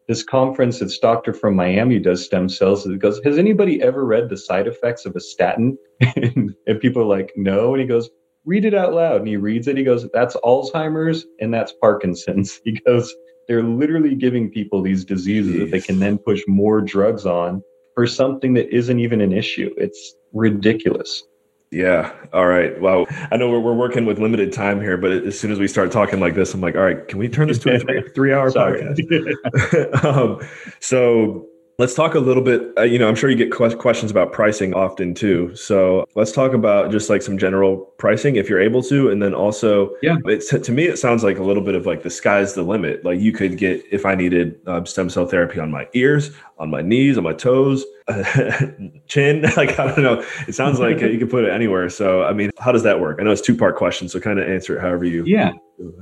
This 0.08 0.22
conference, 0.22 0.80
this 0.80 0.98
doctor 0.98 1.32
from 1.32 1.56
Miami 1.56 1.98
does 1.98 2.24
stem 2.24 2.48
cells. 2.48 2.84
He 2.84 2.96
goes, 2.96 3.20
Has 3.24 3.38
anybody 3.38 3.80
ever 3.80 4.04
read 4.04 4.28
the 4.28 4.36
side 4.36 4.66
effects 4.66 5.06
of 5.06 5.16
a 5.16 5.20
statin? 5.20 5.78
and, 6.16 6.54
people 6.80 7.02
are 7.02 7.18
like, 7.18 7.32
No. 7.36 7.72
And 7.72 7.80
he 7.80 7.86
goes, 7.86 8.10
Read 8.44 8.66
it 8.66 8.74
out 8.74 8.92
loud. 8.92 9.20
And 9.20 9.28
he 9.28 9.36
reads 9.36 9.66
it. 9.66 9.78
He 9.78 9.84
goes, 9.84 10.06
That's 10.12 10.36
Alzheimer's 10.36 11.24
and 11.40 11.54
that's 11.54 11.72
Parkinson's. 11.80 12.60
He 12.64 12.72
goes, 12.72 13.14
They're 13.48 13.62
literally 13.62 14.14
giving 14.14 14.50
people 14.50 14.82
these 14.82 15.04
diseases 15.04 15.54
Jeez. 15.54 15.58
that 15.60 15.70
they 15.70 15.80
can 15.80 16.00
then 16.00 16.18
push 16.18 16.42
more 16.46 16.82
drugs 16.82 17.24
on 17.24 17.62
for 17.94 18.06
something 18.06 18.54
that 18.54 18.74
isn't 18.74 18.98
even 18.98 19.20
an 19.20 19.32
issue. 19.32 19.72
It's 19.76 20.14
ridiculous. 20.32 21.22
Yeah. 21.70 22.12
All 22.32 22.46
right. 22.46 22.80
Well, 22.80 23.06
I 23.32 23.36
know 23.36 23.50
we're, 23.50 23.58
we're 23.58 23.74
working 23.74 24.06
with 24.06 24.20
limited 24.20 24.52
time 24.52 24.80
here, 24.80 24.96
but 24.96 25.10
as 25.10 25.38
soon 25.38 25.50
as 25.50 25.58
we 25.58 25.66
start 25.66 25.90
talking 25.90 26.20
like 26.20 26.34
this, 26.34 26.54
I'm 26.54 26.60
like, 26.60 26.76
all 26.76 26.82
right, 26.82 27.06
can 27.08 27.18
we 27.18 27.28
turn 27.28 27.48
this 27.48 27.58
to 27.60 27.74
a 27.74 27.78
three, 27.80 28.02
three 28.14 28.32
hour 28.32 28.50
podcast? 28.50 30.04
um, 30.04 30.40
so 30.78 31.48
Let's 31.76 31.94
talk 31.94 32.14
a 32.14 32.20
little 32.20 32.42
bit. 32.42 32.72
Uh, 32.78 32.82
you 32.82 33.00
know, 33.00 33.08
I'm 33.08 33.16
sure 33.16 33.28
you 33.28 33.36
get 33.36 33.50
questions 33.50 34.10
about 34.10 34.32
pricing 34.32 34.74
often 34.74 35.12
too. 35.12 35.54
So 35.56 36.06
let's 36.14 36.30
talk 36.30 36.52
about 36.52 36.92
just 36.92 37.10
like 37.10 37.20
some 37.20 37.36
general 37.36 37.78
pricing 37.98 38.36
if 38.36 38.48
you're 38.48 38.60
able 38.60 38.80
to, 38.84 39.10
and 39.10 39.20
then 39.20 39.34
also, 39.34 39.90
yeah, 40.00 40.16
it's 40.26 40.50
to 40.50 40.72
me 40.72 40.84
it 40.84 40.98
sounds 40.98 41.24
like 41.24 41.38
a 41.38 41.42
little 41.42 41.64
bit 41.64 41.74
of 41.74 41.84
like 41.84 42.04
the 42.04 42.10
sky's 42.10 42.54
the 42.54 42.62
limit. 42.62 43.04
Like 43.04 43.18
you 43.18 43.32
could 43.32 43.58
get 43.58 43.82
if 43.90 44.06
I 44.06 44.14
needed 44.14 44.60
um, 44.68 44.86
stem 44.86 45.10
cell 45.10 45.26
therapy 45.26 45.58
on 45.58 45.72
my 45.72 45.88
ears, 45.94 46.30
on 46.58 46.70
my 46.70 46.80
knees, 46.80 47.18
on 47.18 47.24
my 47.24 47.32
toes, 47.32 47.84
chin. 49.08 49.44
Like 49.56 49.78
I 49.78 49.86
don't 49.86 50.02
know. 50.02 50.24
It 50.46 50.54
sounds 50.54 50.78
like 50.78 51.00
you 51.00 51.18
can 51.18 51.28
put 51.28 51.44
it 51.44 51.50
anywhere. 51.50 51.88
So 51.88 52.22
I 52.22 52.32
mean, 52.32 52.50
how 52.58 52.70
does 52.70 52.84
that 52.84 53.00
work? 53.00 53.18
I 53.20 53.24
know 53.24 53.32
it's 53.32 53.40
two 53.40 53.56
part 53.56 53.76
question, 53.76 54.08
so 54.08 54.20
kind 54.20 54.38
of 54.38 54.48
answer 54.48 54.76
it 54.76 54.80
however 54.80 55.04
you. 55.04 55.24
Yeah. 55.26 55.52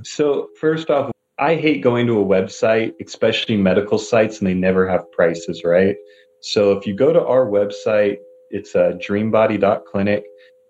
So 0.02 0.48
first 0.58 0.90
off, 0.90 1.12
I 1.38 1.56
hate 1.56 1.82
going 1.82 2.06
to 2.08 2.20
a 2.20 2.24
website, 2.24 2.92
especially 3.04 3.56
medical 3.56 3.98
sites, 3.98 4.38
and 4.38 4.46
they 4.46 4.54
never 4.54 4.86
have 4.88 5.10
prices, 5.12 5.62
right? 5.64 5.96
So 6.40 6.72
if 6.72 6.86
you 6.86 6.94
go 6.94 7.12
to 7.12 7.24
our 7.24 7.46
website, 7.46 8.18
it's 8.50 8.74
uh, 8.76 8.92
dreambody.clinic, 8.96 10.24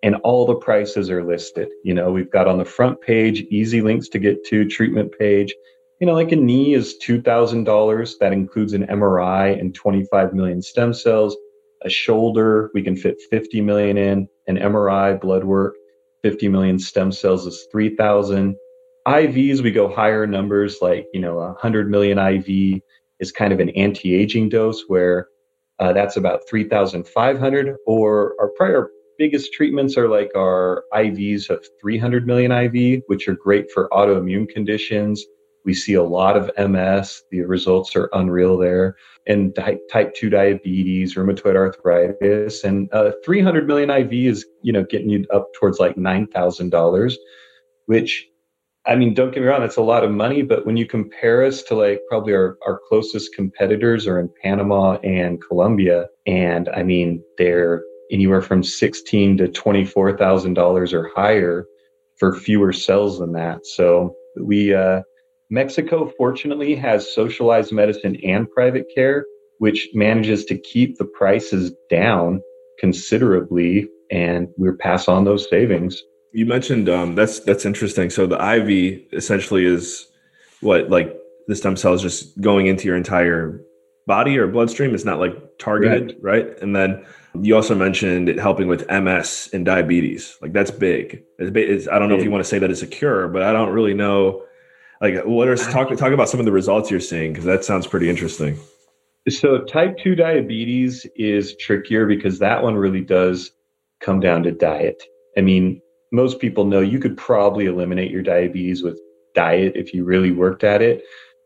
and 0.05 0.17
all 0.17 0.47
the 0.47 0.55
prices 0.55 1.11
are 1.11 1.25
listed. 1.25 1.69
You 1.85 1.95
know, 1.95 2.13
we've 2.13 2.31
got 2.31 2.47
on 2.47 2.59
the 2.59 2.65
front 2.65 3.01
page 3.01 3.41
easy 3.51 3.83
links 3.83 4.09
to 4.11 4.19
get 4.19 4.45
to, 4.47 4.69
treatment 4.69 5.13
page. 5.19 5.53
You 6.01 6.07
know, 6.07 6.15
like 6.15 6.33
a 6.33 6.37
knee 6.37 6.75
is 6.75 6.97
$2,000. 7.05 8.19
That 8.21 8.33
includes 8.33 8.73
an 8.73 8.87
MRI 8.87 9.59
and 9.59 9.75
25 9.75 10.33
million 10.33 10.63
stem 10.63 10.95
cells. 10.95 11.37
A 11.85 11.91
shoulder, 11.91 12.71
we 12.75 12.83
can 12.83 12.97
fit 12.97 13.21
50 13.31 13.61
million 13.61 13.99
in. 13.99 14.29
An 14.47 14.57
MRI, 14.57 15.21
blood 15.21 15.45
work, 15.45 15.75
50 16.23 16.49
million 16.49 16.79
stem 16.79 17.11
cells 17.11 17.47
is 17.47 17.67
3,000. 17.73 18.57
IVs, 19.07 19.63
we 19.63 19.73
go 19.73 19.93
higher 19.93 20.27
numbers, 20.27 20.79
like, 20.81 21.07
you 21.13 21.21
know, 21.21 21.37
100 21.37 21.91
million 21.91 22.19
IV 22.19 22.81
is 23.21 23.33
kind 23.33 23.53
of 23.53 23.61
an 23.61 23.71
anti 23.71 24.15
aging 24.15 24.49
dose 24.49 24.85
where 24.89 25.29
uh, 25.79 25.93
that's 25.93 26.17
about 26.17 26.49
3,500. 26.49 27.77
Or 27.87 28.35
our 28.41 28.49
prior 28.57 28.91
biggest 29.19 29.53
treatments 29.53 29.97
are 29.97 30.09
like 30.09 30.31
our 30.37 30.85
IVs 30.95 31.51
of 31.51 31.65
300 31.81 32.27
million 32.27 32.53
IV, 32.53 33.03
which 33.07 33.29
are 33.29 33.35
great 33.35 33.71
for 33.71 33.89
autoimmune 33.91 34.49
conditions, 34.49 35.25
We 35.65 35.75
see 35.75 35.95
a 35.95 36.03
lot 36.03 36.37
of 36.37 36.51
MS. 36.59 37.23
The 37.31 37.43
results 37.43 37.95
are 37.95 38.11
unreal 38.13 38.59
there. 38.59 38.97
And 39.27 39.55
type 39.91 40.15
2 40.15 40.31
diabetes, 40.31 41.15
rheumatoid 41.15 41.55
arthritis, 41.55 42.65
and 42.65 42.93
uh, 42.93 43.13
300 43.25 43.69
million 43.69 43.91
IV 43.91 44.13
is, 44.13 44.47
you 44.63 44.73
know, 44.73 44.85
getting 44.85 45.09
you 45.09 45.25
up 45.33 45.47
towards 45.55 45.79
like 45.79 45.95
$9,000, 45.95 47.15
which 47.87 48.27
I 48.85 48.97
mean, 48.97 49.15
don't 49.15 49.33
get 49.33 49.41
me 49.41 49.47
wrong, 49.47 49.61
that's 49.61 49.77
a 49.77 49.83
lot 49.83 50.03
of 50.03 50.11
money, 50.11 50.43
but 50.43 50.67
when 50.67 50.77
you 50.77 50.87
compare 50.87 51.45
us 51.45 51.63
to 51.65 51.77
like 51.77 52.01
probably 52.09 52.35
our, 52.35 52.59
our 52.67 52.81
closest 52.89 53.33
competitors 53.35 54.09
are 54.09 54.19
in 54.19 54.29
Panama 54.43 54.99
and 55.05 55.41
Colombia, 55.41 56.07
and 56.27 56.69
I 56.69 56.83
mean, 56.83 57.23
they're 57.39 57.83
anywhere 58.11 58.43
from 58.43 58.65
sixteen 58.65 59.37
to 59.39 59.47
twenty-four 59.49 60.19
thousand 60.19 60.55
dollars 60.55 60.93
or 60.93 61.11
higher 61.15 61.65
for 62.19 62.35
fewer 62.35 62.73
cells 62.73 63.21
than 63.21 63.33
that. 63.33 63.65
So 63.67 64.15
we 64.41 64.75
uh, 64.75 65.03
Mexico 65.49 66.11
fortunately 66.19 66.75
has 66.75 67.15
socialized 67.15 67.73
medicine 67.73 68.17
and 68.25 68.51
private 68.51 68.87
care, 68.93 69.25
which 69.59 69.89
manages 69.95 70.45
to 70.47 70.59
keep 70.59 70.99
the 70.99 71.05
prices 71.05 71.73
down 71.89 72.41
considerably, 72.81 73.89
and 74.11 74.49
we 74.59 74.73
pass 74.73 75.07
on 75.07 75.25
those 75.25 75.49
savings. 75.49 76.03
You 76.33 76.47
mentioned 76.47 76.89
um, 76.89 77.15
that's 77.15 77.41
that's 77.41 77.65
interesting. 77.65 78.11
So 78.11 78.27
the 78.27 78.37
IV 78.37 79.13
essentially 79.13 79.65
is 79.65 80.07
what 80.61 80.91
like 80.91 81.15
the 81.47 81.57
stem 81.57 81.77
cells 81.77 82.03
just 82.03 82.41
going 82.41 82.67
into 82.67 82.87
your 82.87 82.97
entire 82.97 83.61
body 84.07 84.39
or 84.39 84.47
bloodstream. 84.47 84.95
It's 84.95 85.05
not 85.05 85.19
like 85.19 85.35
targeted, 85.59 86.17
right? 86.21 86.47
right? 86.47 86.63
And 86.63 86.75
then 86.75 87.05
you 87.41 87.55
also 87.57 87.75
mentioned 87.75 88.29
it 88.29 88.39
helping 88.39 88.69
with 88.69 88.89
MS 88.91 89.51
and 89.53 89.65
diabetes. 89.65 90.37
Like 90.43 90.53
that's 90.53 90.71
big. 90.71 91.23
It's, 91.39 91.51
it's, 91.55 91.89
I 91.89 91.99
don't 91.99 92.09
know 92.09 92.17
if 92.17 92.25
you 92.25 92.31
want 92.31 92.45
to 92.45 92.49
say 92.49 92.59
that 92.59 92.71
it's 92.71 92.83
a 92.83 92.87
cure, 92.87 93.29
but 93.29 93.43
I 93.43 93.53
don't 93.53 93.71
really 93.71 93.95
know. 93.95 94.45
Like, 95.01 95.25
what 95.25 95.49
are 95.49 95.57
talk 95.57 95.89
talk 95.97 96.13
about 96.13 96.29
some 96.29 96.41
of 96.41 96.47
the 96.47 96.53
results 96.53 96.91
you're 96.91 97.01
seeing 97.01 97.33
because 97.33 97.45
that 97.45 97.65
sounds 97.65 97.87
pretty 97.87 98.09
interesting. 98.09 98.59
So, 99.29 99.59
type 99.59 99.99
two 99.99 100.15
diabetes 100.15 101.07
is 101.17 101.57
trickier 101.57 102.07
because 102.07 102.39
that 102.39 102.63
one 102.63 102.77
really 102.77 103.01
does 103.01 103.51
come 104.01 104.21
down 104.21 104.45
to 104.45 104.53
diet. 104.53 105.03
I 105.37 105.41
mean, 105.41 105.81
most 106.13 106.39
people 106.39 106.65
know 106.65 106.81
you 106.81 106.99
could 106.99 107.17
probably 107.17 107.67
eliminate 107.67 108.11
your 108.11 108.23
diabetes 108.23 108.83
with 108.83 109.01
diet 109.35 109.73
if 109.75 109.95
you 109.95 110.05
really 110.05 110.31
worked 110.31 110.63
at 110.63 110.83
it. 110.83 111.03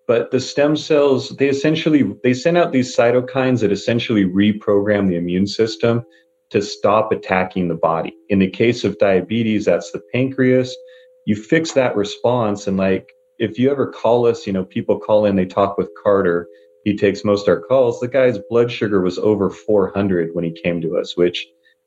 But 0.08 0.30
the 0.30 0.40
stem 0.40 0.76
cells 0.76 1.30
they 1.30 1.49
essentially 1.49 2.14
they 2.23 2.35
send 2.35 2.56
out 2.56 2.73
these 2.73 2.94
cytokines 2.94 3.61
that 3.61 3.73
essentially 3.73 4.25
reprogram 4.25 5.08
the 5.08 5.16
immune 5.16 5.46
system 5.46 6.04
to 6.50 6.62
stop 6.62 7.11
attacking 7.11 7.68
the 7.68 7.75
body. 7.75 8.14
In 8.28 8.38
the 8.38 8.50
case 8.50 8.85
of 8.85 8.99
diabetes 8.99 9.64
that's 9.64 9.90
the 9.92 10.02
pancreas. 10.12 10.76
You 11.25 11.35
fix 11.35 11.73
that 11.73 11.96
response 11.96 12.66
and 12.66 12.76
like 12.76 13.08
if 13.38 13.58
you 13.58 13.70
ever 13.70 13.90
call 13.90 14.26
us 14.26 14.46
you 14.46 14.52
know 14.52 14.64
people 14.64 14.99
call 14.99 15.25
in 15.26 15.37
they 15.37 15.46
talk 15.46 15.78
with 15.78 15.90
carter. 16.02 16.49
He 16.85 16.96
takes 16.96 17.25
most 17.25 17.49
of 17.49 17.52
our 17.56 17.62
calls. 17.62 17.99
The 17.99 18.06
guy's 18.06 18.38
blood 18.49 18.70
sugar 18.70 19.00
was 19.00 19.18
over 19.18 19.50
400 19.50 20.30
when 20.35 20.44
he 20.44 20.52
came 20.52 20.80
to 20.82 20.96
us 20.99 21.16
which 21.16 21.46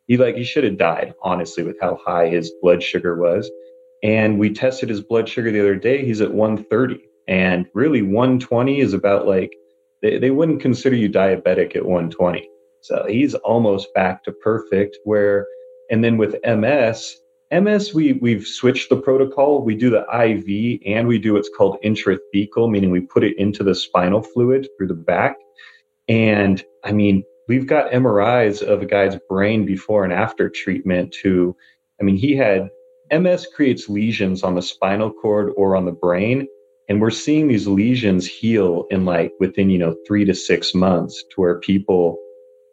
he 0.10 0.18
like 0.18 0.36
he 0.36 0.44
should 0.44 0.66
have 0.66 0.78
died 0.78 1.13
honestly 1.24 1.63
with 1.63 1.78
how 1.82 1.98
high 2.06 2.28
his 2.28 2.51
blood 2.62 2.84
sugar 2.84 3.16
was. 3.16 3.50
And 4.04 4.39
we 4.39 4.54
tested 4.54 4.89
his 4.89 5.01
blood 5.01 5.30
sugar 5.30 5.51
the 5.51 5.62
other 5.62 5.75
day. 5.75 6.06
He's 6.06 6.22
at 6.22 6.34
130 6.34 7.00
and 7.30 7.68
really 7.74 8.01
120 8.01 8.80
is 8.82 8.94
about 8.94 9.28
like 9.28 9.51
they, 10.01 10.18
they 10.18 10.32
wouldn't 10.32 10.62
consider 10.62 10.96
you 10.96 11.10
diabetic 11.10 11.75
at 11.75 11.86
120 11.86 12.50
so 12.82 13.06
he's 13.08 13.36
almost 13.36 13.94
back 13.94 14.24
to 14.24 14.32
perfect 14.32 14.98
where 15.06 15.46
and 15.92 16.04
then 16.04 16.18
with 16.18 16.36
ms 16.44 17.18
ms 17.51 17.94
we 17.94 18.13
we've 18.13 18.46
switched 18.46 18.89
the 18.89 18.98
protocol. 18.98 19.63
We 19.63 19.75
do 19.75 19.89
the 19.89 20.06
iv 20.13 20.82
and 20.86 21.08
we 21.08 21.20
do 21.20 21.34
what's 21.34 21.50
called 21.56 21.78
intrathecal 21.84 22.70
meaning 22.70 22.92
we 22.92 23.01
put 23.01 23.24
it 23.24 23.38
into 23.38 23.63
the 23.63 23.75
spinal 23.75 24.22
fluid 24.22 24.68
through 24.78 24.88
the 24.88 24.94
back. 24.96 25.38
And 26.10 26.63
i 26.84 26.92
mean 26.92 27.24
we've 27.50 27.68
got 27.68 27.91
MRIs 27.91 28.62
of 28.62 28.82
a 28.82 28.86
guy's 28.86 29.18
brain 29.27 29.65
before 29.65 30.06
and 30.06 30.13
after 30.13 30.50
treatment 30.50 31.13
to, 31.24 31.58
I 32.00 32.03
mean, 32.03 32.15
he 32.15 32.36
had 32.36 32.70
MS 33.12 33.48
creates 33.53 33.89
lesions 33.89 34.44
on 34.44 34.53
the 34.53 34.62
spinal 34.62 35.12
cord 35.12 35.51
or 35.58 35.75
on 35.75 35.86
the 35.86 35.91
brain. 35.91 36.48
And 36.88 37.01
we're 37.01 37.10
seeing 37.10 37.48
these 37.48 37.68
lesions 37.68 38.27
heal 38.27 38.86
in 38.91 39.04
like 39.04 39.34
within, 39.39 39.69
you 39.69 39.80
know, 39.80 39.95
three 40.08 40.26
to 40.26 40.34
six 40.34 40.73
months 40.73 41.21
to 41.32 41.41
where 41.41 41.60
people, 41.60 42.17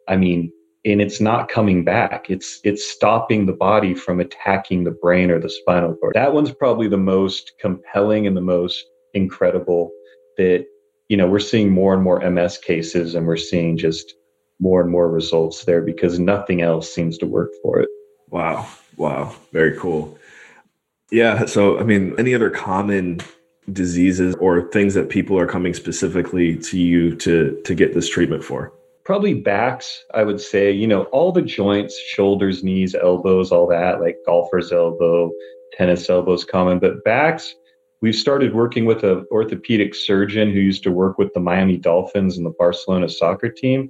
I 0.07 0.15
mean, 0.15 0.51
and 0.85 1.01
it's 1.01 1.19
not 1.19 1.49
coming 1.49 1.83
back. 1.83 2.29
It's 2.29 2.59
it's 2.63 2.89
stopping 2.89 3.45
the 3.45 3.53
body 3.53 3.93
from 3.93 4.19
attacking 4.19 4.83
the 4.83 4.91
brain 4.91 5.29
or 5.31 5.39
the 5.39 5.49
spinal 5.49 5.95
cord. 5.95 6.13
That 6.13 6.33
one's 6.33 6.51
probably 6.51 6.87
the 6.87 6.97
most 6.97 7.53
compelling 7.59 8.25
and 8.25 8.37
the 8.37 8.41
most 8.41 8.85
incredible 9.13 9.91
that, 10.37 10.65
you 11.09 11.17
know, 11.17 11.27
we're 11.27 11.39
seeing 11.39 11.71
more 11.71 11.93
and 11.93 12.03
more 12.03 12.27
MS 12.29 12.59
cases 12.59 13.15
and 13.15 13.27
we're 13.27 13.37
seeing 13.37 13.75
just 13.75 14.13
more 14.59 14.81
and 14.81 14.89
more 14.89 15.09
results 15.09 15.65
there 15.65 15.81
because 15.81 16.19
nothing 16.19 16.61
else 16.61 16.93
seems 16.93 17.17
to 17.19 17.25
work 17.25 17.51
for 17.61 17.79
it. 17.79 17.89
Wow. 18.29 18.67
Wow. 18.97 19.35
Very 19.53 19.77
cool. 19.77 20.17
Yeah. 21.11 21.45
So, 21.45 21.79
I 21.79 21.83
mean, 21.83 22.15
any 22.17 22.33
other 22.33 22.49
common 22.49 23.21
diseases 23.71 24.35
or 24.35 24.69
things 24.71 24.93
that 24.93 25.09
people 25.09 25.37
are 25.37 25.47
coming 25.47 25.73
specifically 25.73 26.57
to 26.57 26.79
you 26.79 27.15
to 27.17 27.61
to 27.65 27.75
get 27.75 27.93
this 27.93 28.09
treatment 28.09 28.43
for? 28.43 28.73
Probably 29.05 29.33
backs, 29.33 30.03
I 30.13 30.23
would 30.23 30.41
say, 30.41 30.69
you 30.71 30.87
know, 30.87 31.03
all 31.05 31.31
the 31.31 31.41
joints, 31.41 31.97
shoulders, 31.97 32.63
knees, 32.63 32.93
elbows, 32.93 33.53
all 33.53 33.67
that, 33.67 34.01
like 34.01 34.17
golfer's 34.25 34.73
elbow, 34.73 35.31
tennis 35.77 36.09
elbows 36.09 36.43
common, 36.43 36.79
but 36.79 37.05
backs, 37.05 37.55
we've 38.01 38.15
started 38.15 38.53
working 38.53 38.83
with 38.83 39.05
an 39.05 39.25
orthopedic 39.31 39.95
surgeon 39.95 40.51
who 40.51 40.59
used 40.59 40.83
to 40.83 40.91
work 40.91 41.17
with 41.17 41.33
the 41.33 41.39
Miami 41.39 41.77
Dolphins 41.77 42.35
and 42.35 42.45
the 42.45 42.53
Barcelona 42.57 43.07
soccer 43.07 43.49
team 43.49 43.89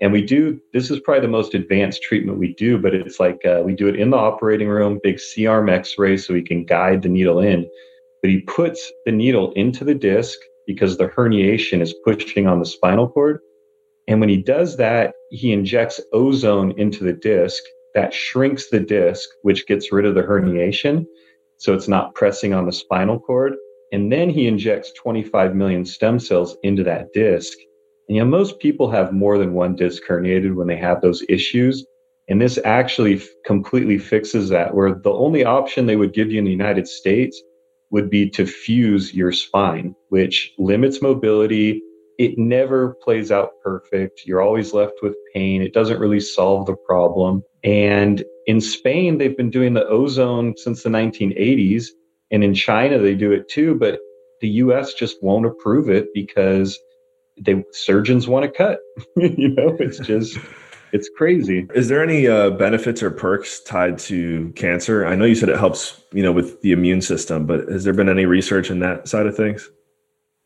and 0.00 0.12
we 0.12 0.22
do, 0.22 0.60
this 0.74 0.90
is 0.90 1.00
probably 1.00 1.22
the 1.22 1.28
most 1.28 1.54
advanced 1.54 2.02
treatment 2.02 2.38
we 2.38 2.54
do, 2.54 2.78
but 2.78 2.94
it's 2.94 3.18
like 3.18 3.40
uh, 3.46 3.62
we 3.64 3.74
do 3.74 3.88
it 3.88 3.96
in 3.96 4.10
the 4.10 4.16
operating 4.16 4.68
room, 4.68 5.00
big 5.02 5.18
C 5.18 5.46
arm 5.46 5.70
x 5.70 5.94
ray 5.96 6.16
so 6.18 6.34
we 6.34 6.42
can 6.42 6.64
guide 6.64 7.02
the 7.02 7.08
needle 7.08 7.40
in. 7.40 7.68
But 8.20 8.30
he 8.30 8.40
puts 8.40 8.92
the 9.06 9.12
needle 9.12 9.52
into 9.52 9.84
the 9.84 9.94
disc 9.94 10.38
because 10.66 10.98
the 10.98 11.08
herniation 11.08 11.80
is 11.80 11.94
pushing 12.04 12.46
on 12.46 12.58
the 12.58 12.66
spinal 12.66 13.08
cord. 13.08 13.40
And 14.08 14.20
when 14.20 14.28
he 14.28 14.36
does 14.36 14.76
that, 14.76 15.14
he 15.30 15.52
injects 15.52 16.00
ozone 16.12 16.72
into 16.78 17.02
the 17.02 17.12
disc 17.12 17.62
that 17.94 18.12
shrinks 18.12 18.68
the 18.68 18.80
disc, 18.80 19.26
which 19.42 19.66
gets 19.66 19.90
rid 19.92 20.04
of 20.04 20.14
the 20.14 20.22
herniation. 20.22 21.06
So 21.56 21.72
it's 21.72 21.88
not 21.88 22.14
pressing 22.14 22.52
on 22.52 22.66
the 22.66 22.72
spinal 22.72 23.18
cord. 23.18 23.54
And 23.92 24.12
then 24.12 24.28
he 24.28 24.46
injects 24.46 24.92
25 24.92 25.54
million 25.54 25.86
stem 25.86 26.18
cells 26.18 26.56
into 26.62 26.84
that 26.84 27.12
disc 27.14 27.56
you 28.08 28.20
know, 28.20 28.26
most 28.26 28.58
people 28.58 28.90
have 28.90 29.12
more 29.12 29.38
than 29.38 29.54
one 29.54 29.74
disc 29.74 30.02
herniated 30.08 30.54
when 30.54 30.68
they 30.68 30.76
have 30.76 31.00
those 31.00 31.24
issues. 31.28 31.84
And 32.28 32.40
this 32.40 32.58
actually 32.64 33.16
f- 33.16 33.26
completely 33.44 33.98
fixes 33.98 34.48
that, 34.50 34.74
where 34.74 34.94
the 34.94 35.12
only 35.12 35.44
option 35.44 35.86
they 35.86 35.96
would 35.96 36.12
give 36.12 36.30
you 36.30 36.38
in 36.38 36.44
the 36.44 36.50
United 36.50 36.88
States 36.88 37.40
would 37.90 38.10
be 38.10 38.28
to 38.30 38.46
fuse 38.46 39.14
your 39.14 39.32
spine, 39.32 39.94
which 40.08 40.52
limits 40.58 41.00
mobility. 41.02 41.80
It 42.18 42.38
never 42.38 42.94
plays 43.02 43.30
out 43.30 43.50
perfect. 43.62 44.22
You're 44.26 44.42
always 44.42 44.72
left 44.72 44.94
with 45.02 45.14
pain. 45.34 45.62
It 45.62 45.74
doesn't 45.74 46.00
really 46.00 46.20
solve 46.20 46.66
the 46.66 46.76
problem. 46.76 47.42
And 47.62 48.24
in 48.46 48.60
Spain, 48.60 49.18
they've 49.18 49.36
been 49.36 49.50
doing 49.50 49.74
the 49.74 49.86
ozone 49.86 50.54
since 50.56 50.82
the 50.82 50.90
1980s. 50.90 51.86
And 52.30 52.42
in 52.42 52.54
China, 52.54 52.98
they 52.98 53.14
do 53.14 53.32
it 53.32 53.48
too. 53.48 53.74
But 53.74 54.00
the 54.40 54.48
US 54.48 54.94
just 54.94 55.22
won't 55.22 55.46
approve 55.46 55.88
it 55.88 56.08
because 56.14 56.78
they 57.38 57.64
surgeons 57.72 58.28
want 58.28 58.44
to 58.44 58.50
cut. 58.50 58.80
you 59.16 59.48
know, 59.48 59.76
it's 59.78 59.98
just 59.98 60.38
it's 60.92 61.08
crazy. 61.16 61.66
Is 61.74 61.88
there 61.88 62.02
any 62.02 62.26
uh, 62.26 62.50
benefits 62.50 63.02
or 63.02 63.10
perks 63.10 63.60
tied 63.60 63.98
to 64.00 64.52
cancer? 64.56 65.06
I 65.06 65.14
know 65.14 65.24
you 65.24 65.34
said 65.34 65.48
it 65.48 65.58
helps, 65.58 66.02
you 66.12 66.22
know, 66.22 66.32
with 66.32 66.60
the 66.62 66.72
immune 66.72 67.02
system, 67.02 67.46
but 67.46 67.68
has 67.68 67.84
there 67.84 67.92
been 67.92 68.08
any 68.08 68.26
research 68.26 68.70
in 68.70 68.80
that 68.80 69.06
side 69.08 69.26
of 69.26 69.36
things? 69.36 69.70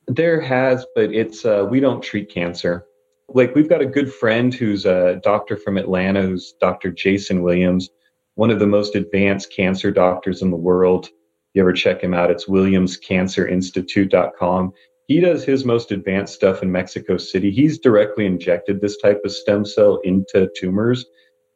There 0.06 0.40
has, 0.40 0.86
but 0.94 1.12
it's 1.12 1.44
uh, 1.44 1.66
we 1.70 1.78
don't 1.78 2.02
treat 2.02 2.32
cancer. 2.32 2.86
Like 3.28 3.54
we've 3.54 3.68
got 3.68 3.80
a 3.80 3.86
good 3.86 4.12
friend 4.12 4.52
who's 4.52 4.86
a 4.86 5.20
doctor 5.22 5.56
from 5.56 5.76
Atlanta, 5.76 6.22
who's 6.22 6.54
Dr. 6.60 6.90
Jason 6.90 7.42
Williams, 7.42 7.88
one 8.34 8.50
of 8.50 8.58
the 8.58 8.66
most 8.66 8.96
advanced 8.96 9.54
cancer 9.54 9.92
doctors 9.92 10.42
in 10.42 10.50
the 10.50 10.56
world. 10.56 11.08
You 11.54 11.62
ever 11.62 11.72
check 11.72 12.02
him 12.02 12.12
out? 12.14 12.30
It's 12.30 12.46
williamscancerinstitute.com 12.46 14.72
he 15.10 15.18
does 15.18 15.42
his 15.42 15.64
most 15.64 15.90
advanced 15.90 16.32
stuff 16.34 16.62
in 16.62 16.70
Mexico 16.70 17.16
City. 17.16 17.50
He's 17.50 17.80
directly 17.80 18.26
injected 18.26 18.80
this 18.80 18.96
type 18.98 19.20
of 19.24 19.32
stem 19.32 19.64
cell 19.64 19.98
into 20.04 20.48
tumors. 20.56 21.04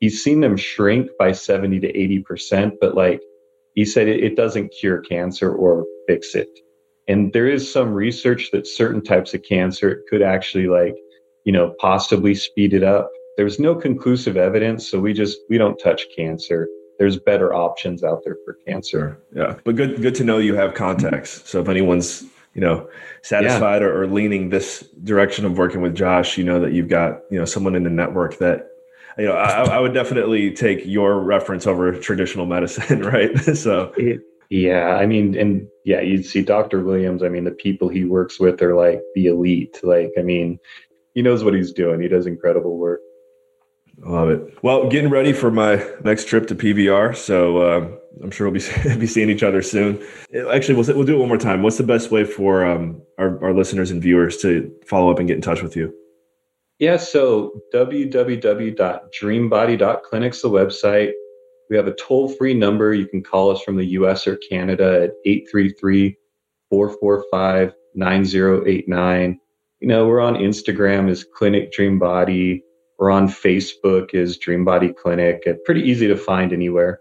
He's 0.00 0.24
seen 0.24 0.40
them 0.40 0.56
shrink 0.56 1.08
by 1.20 1.30
70 1.30 1.78
to 1.78 1.92
80%, 1.92 2.72
but 2.80 2.96
like 2.96 3.20
he 3.76 3.84
said, 3.84 4.08
it, 4.08 4.24
it 4.24 4.34
doesn't 4.34 4.70
cure 4.70 4.98
cancer 5.02 5.54
or 5.54 5.86
fix 6.08 6.34
it. 6.34 6.48
And 7.06 7.32
there 7.32 7.46
is 7.46 7.72
some 7.72 7.92
research 7.92 8.50
that 8.50 8.66
certain 8.66 9.04
types 9.04 9.34
of 9.34 9.44
cancer 9.44 10.02
could 10.10 10.20
actually 10.20 10.66
like, 10.66 10.96
you 11.44 11.52
know, 11.52 11.76
possibly 11.78 12.34
speed 12.34 12.74
it 12.74 12.82
up. 12.82 13.08
There's 13.36 13.60
no 13.60 13.76
conclusive 13.76 14.36
evidence, 14.36 14.88
so 14.88 14.98
we 14.98 15.12
just 15.12 15.38
we 15.48 15.58
don't 15.58 15.78
touch 15.78 16.06
cancer. 16.16 16.66
There's 16.98 17.20
better 17.20 17.54
options 17.54 18.02
out 18.02 18.22
there 18.24 18.36
for 18.44 18.58
cancer. 18.66 19.20
Yeah, 19.32 19.54
but 19.62 19.76
good 19.76 20.02
good 20.02 20.16
to 20.16 20.24
know 20.24 20.38
you 20.38 20.56
have 20.56 20.74
contacts. 20.74 21.48
So 21.48 21.60
if 21.60 21.68
anyone's 21.68 22.24
you 22.54 22.60
know 22.60 22.88
satisfied 23.22 23.82
yeah. 23.82 23.88
or, 23.88 24.02
or, 24.02 24.06
leaning 24.06 24.48
this 24.48 24.88
direction 25.02 25.44
of 25.44 25.58
working 25.58 25.80
with 25.80 25.94
Josh, 25.94 26.38
you 26.38 26.44
know 26.44 26.60
that 26.60 26.72
you've 26.72 26.88
got 26.88 27.20
you 27.30 27.38
know 27.38 27.44
someone 27.44 27.74
in 27.74 27.84
the 27.84 27.90
network 27.90 28.38
that 28.38 28.68
you 29.18 29.26
know 29.26 29.32
I, 29.32 29.64
I 29.64 29.78
would 29.80 29.94
definitely 29.94 30.52
take 30.52 30.84
your 30.84 31.20
reference 31.20 31.66
over 31.66 31.92
traditional 31.92 32.46
medicine, 32.46 33.02
right? 33.04 33.36
so. 33.56 33.92
It, 33.96 34.20
yeah, 34.50 34.96
I 34.96 35.06
mean, 35.06 35.36
and 35.36 35.66
yeah, 35.84 36.00
you'd 36.00 36.26
see 36.26 36.42
Dr. 36.42 36.84
Williams. 36.84 37.22
I 37.22 37.28
mean, 37.28 37.44
the 37.44 37.50
people 37.50 37.88
he 37.88 38.04
works 38.04 38.38
with 38.38 38.62
are 38.62 38.76
like 38.76 39.00
the 39.14 39.26
elite. 39.26 39.80
Like, 39.82 40.12
I 40.18 40.22
mean, 40.22 40.60
he 41.14 41.22
knows 41.22 41.42
what 41.42 41.54
he's 41.54 41.72
doing. 41.72 42.00
He 42.00 42.08
does 42.08 42.26
incredible 42.26 42.76
work. 42.78 43.00
I 44.04 44.10
love 44.10 44.28
it. 44.28 44.58
Well, 44.62 44.88
getting 44.88 45.10
ready 45.10 45.32
for 45.32 45.50
my 45.50 45.84
next 46.04 46.28
trip 46.28 46.46
to 46.48 46.54
PVR, 46.54 47.16
so 47.16 47.58
uh, 47.58 47.96
I'm 48.24 48.30
sure 48.30 48.48
we'll 48.48 48.60
be 48.60 48.96
be 48.98 49.06
seeing 49.06 49.30
each 49.30 49.42
other 49.42 49.62
soon. 49.62 50.02
Actually, 50.50 50.74
we'll 50.74 50.86
we'll 50.96 51.04
do 51.04 51.16
it 51.16 51.18
one 51.18 51.28
more 51.28 51.38
time. 51.38 51.62
What's 51.62 51.78
the 51.78 51.84
best 51.84 52.10
way 52.10 52.24
for 52.24 52.64
um, 52.64 53.02
our 53.18 53.42
our 53.44 53.52
listeners 53.52 53.90
and 53.90 54.00
viewers 54.02 54.38
to 54.38 54.72
follow 54.86 55.12
up 55.12 55.18
and 55.18 55.28
get 55.28 55.36
in 55.36 55.42
touch 55.42 55.62
with 55.62 55.76
you? 55.76 55.94
Yeah, 56.80 56.96
so 56.96 57.52
www.dreambody.clinic's 57.72 60.42
the 60.42 60.50
website. 60.50 61.12
We 61.70 61.76
have 61.76 61.86
a 61.86 61.94
toll 61.94 62.30
free 62.30 62.54
number. 62.54 62.92
You 62.94 63.06
can 63.06 63.22
call 63.22 63.50
us 63.50 63.62
from 63.62 63.76
the 63.76 63.86
US 63.86 64.26
or 64.26 64.36
Canada 64.50 65.04
at 65.04 65.12
833 65.24 66.16
445 66.70 67.72
9089. 67.94 69.38
You 69.80 69.88
know, 69.88 70.06
we're 70.06 70.20
on 70.20 70.34
Instagram 70.34 71.10
as 71.10 71.24
Clinic 71.36 71.72
Dream 71.72 71.98
Body. 71.98 72.62
We're 72.98 73.10
on 73.10 73.28
Facebook 73.28 74.14
as 74.14 74.38
Dream 74.38 74.64
Body 74.64 74.92
Clinic. 74.92 75.46
Pretty 75.64 75.82
easy 75.82 76.06
to 76.08 76.16
find 76.16 76.52
anywhere. 76.52 77.00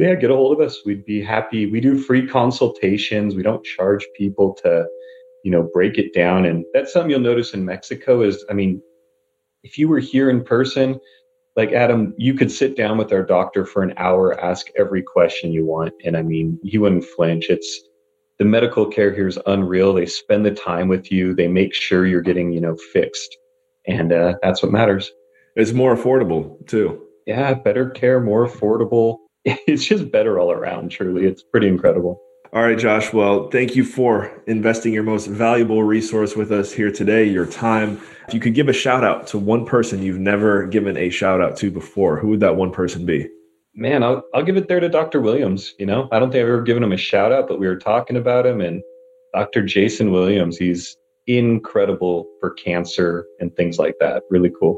Yeah, 0.00 0.14
get 0.14 0.30
a 0.30 0.34
hold 0.34 0.58
of 0.58 0.66
us. 0.66 0.78
We'd 0.84 1.04
be 1.04 1.22
happy. 1.22 1.66
We 1.66 1.80
do 1.80 1.98
free 1.98 2.26
consultations. 2.26 3.34
We 3.34 3.42
don't 3.42 3.64
charge 3.64 4.06
people 4.16 4.54
to, 4.62 4.86
you 5.44 5.50
know, 5.50 5.68
break 5.72 5.98
it 5.98 6.14
down. 6.14 6.46
And 6.46 6.64
that's 6.72 6.92
something 6.92 7.10
you'll 7.10 7.20
notice 7.20 7.54
in 7.54 7.64
Mexico 7.64 8.22
is, 8.22 8.44
I 8.48 8.54
mean, 8.54 8.80
if 9.62 9.76
you 9.76 9.88
were 9.88 9.98
here 9.98 10.30
in 10.30 10.42
person, 10.42 10.98
like 11.56 11.72
Adam, 11.72 12.14
you 12.16 12.34
could 12.34 12.50
sit 12.50 12.76
down 12.76 12.96
with 12.96 13.12
our 13.12 13.22
doctor 13.24 13.66
for 13.66 13.82
an 13.82 13.92
hour, 13.96 14.38
ask 14.40 14.68
every 14.78 15.02
question 15.02 15.52
you 15.52 15.66
want. 15.66 15.92
And 16.04 16.16
I 16.16 16.22
mean, 16.22 16.58
he 16.62 16.78
wouldn't 16.78 17.04
flinch. 17.04 17.50
It's 17.50 17.80
the 18.38 18.44
medical 18.46 18.86
care 18.86 19.14
here 19.14 19.28
is 19.28 19.38
unreal. 19.46 19.92
They 19.92 20.06
spend 20.06 20.46
the 20.46 20.52
time 20.52 20.88
with 20.88 21.12
you. 21.12 21.34
They 21.34 21.48
make 21.48 21.74
sure 21.74 22.06
you're 22.06 22.22
getting, 22.22 22.52
you 22.52 22.60
know, 22.60 22.76
fixed 22.92 23.36
and 23.86 24.12
uh, 24.12 24.34
that's 24.42 24.62
what 24.62 24.72
matters. 24.72 25.10
It's 25.56 25.72
more 25.72 25.96
affordable 25.96 26.66
too. 26.66 27.06
Yeah, 27.26 27.54
better 27.54 27.90
care, 27.90 28.20
more 28.20 28.46
affordable. 28.46 29.18
It's 29.66 29.84
just 29.84 30.10
better 30.10 30.38
all 30.38 30.52
around. 30.52 30.90
Truly, 30.90 31.26
it's 31.26 31.42
pretty 31.42 31.68
incredible. 31.68 32.20
All 32.52 32.62
right, 32.62 32.78
Josh. 32.78 33.12
Well, 33.12 33.48
thank 33.48 33.76
you 33.76 33.84
for 33.84 34.42
investing 34.48 34.92
your 34.92 35.04
most 35.04 35.28
valuable 35.28 35.84
resource 35.84 36.34
with 36.34 36.50
us 36.50 36.72
here 36.72 36.90
today, 36.90 37.24
your 37.24 37.46
time. 37.46 38.00
If 38.26 38.34
you 38.34 38.40
could 38.40 38.54
give 38.54 38.68
a 38.68 38.72
shout 38.72 39.04
out 39.04 39.28
to 39.28 39.38
one 39.38 39.64
person 39.64 40.02
you've 40.02 40.18
never 40.18 40.66
given 40.66 40.96
a 40.96 41.10
shout 41.10 41.40
out 41.40 41.56
to 41.58 41.70
before, 41.70 42.18
who 42.18 42.28
would 42.28 42.40
that 42.40 42.56
one 42.56 42.72
person 42.72 43.06
be? 43.06 43.28
Man, 43.76 44.02
I'll, 44.02 44.24
I'll 44.34 44.42
give 44.42 44.56
it 44.56 44.66
there 44.66 44.80
to 44.80 44.88
Dr. 44.88 45.20
Williams. 45.20 45.74
You 45.78 45.86
know, 45.86 46.08
I 46.10 46.18
don't 46.18 46.32
think 46.32 46.42
I've 46.42 46.48
ever 46.48 46.62
given 46.62 46.82
him 46.82 46.92
a 46.92 46.96
shout 46.96 47.30
out, 47.30 47.46
but 47.46 47.60
we 47.60 47.68
were 47.68 47.78
talking 47.78 48.16
about 48.16 48.46
him 48.46 48.60
and 48.60 48.82
Dr. 49.32 49.62
Jason 49.62 50.10
Williams. 50.10 50.56
He's 50.56 50.96
incredible 51.28 52.26
for 52.40 52.50
cancer 52.50 53.26
and 53.38 53.54
things 53.54 53.78
like 53.78 53.94
that. 54.00 54.24
Really 54.28 54.50
cool. 54.58 54.76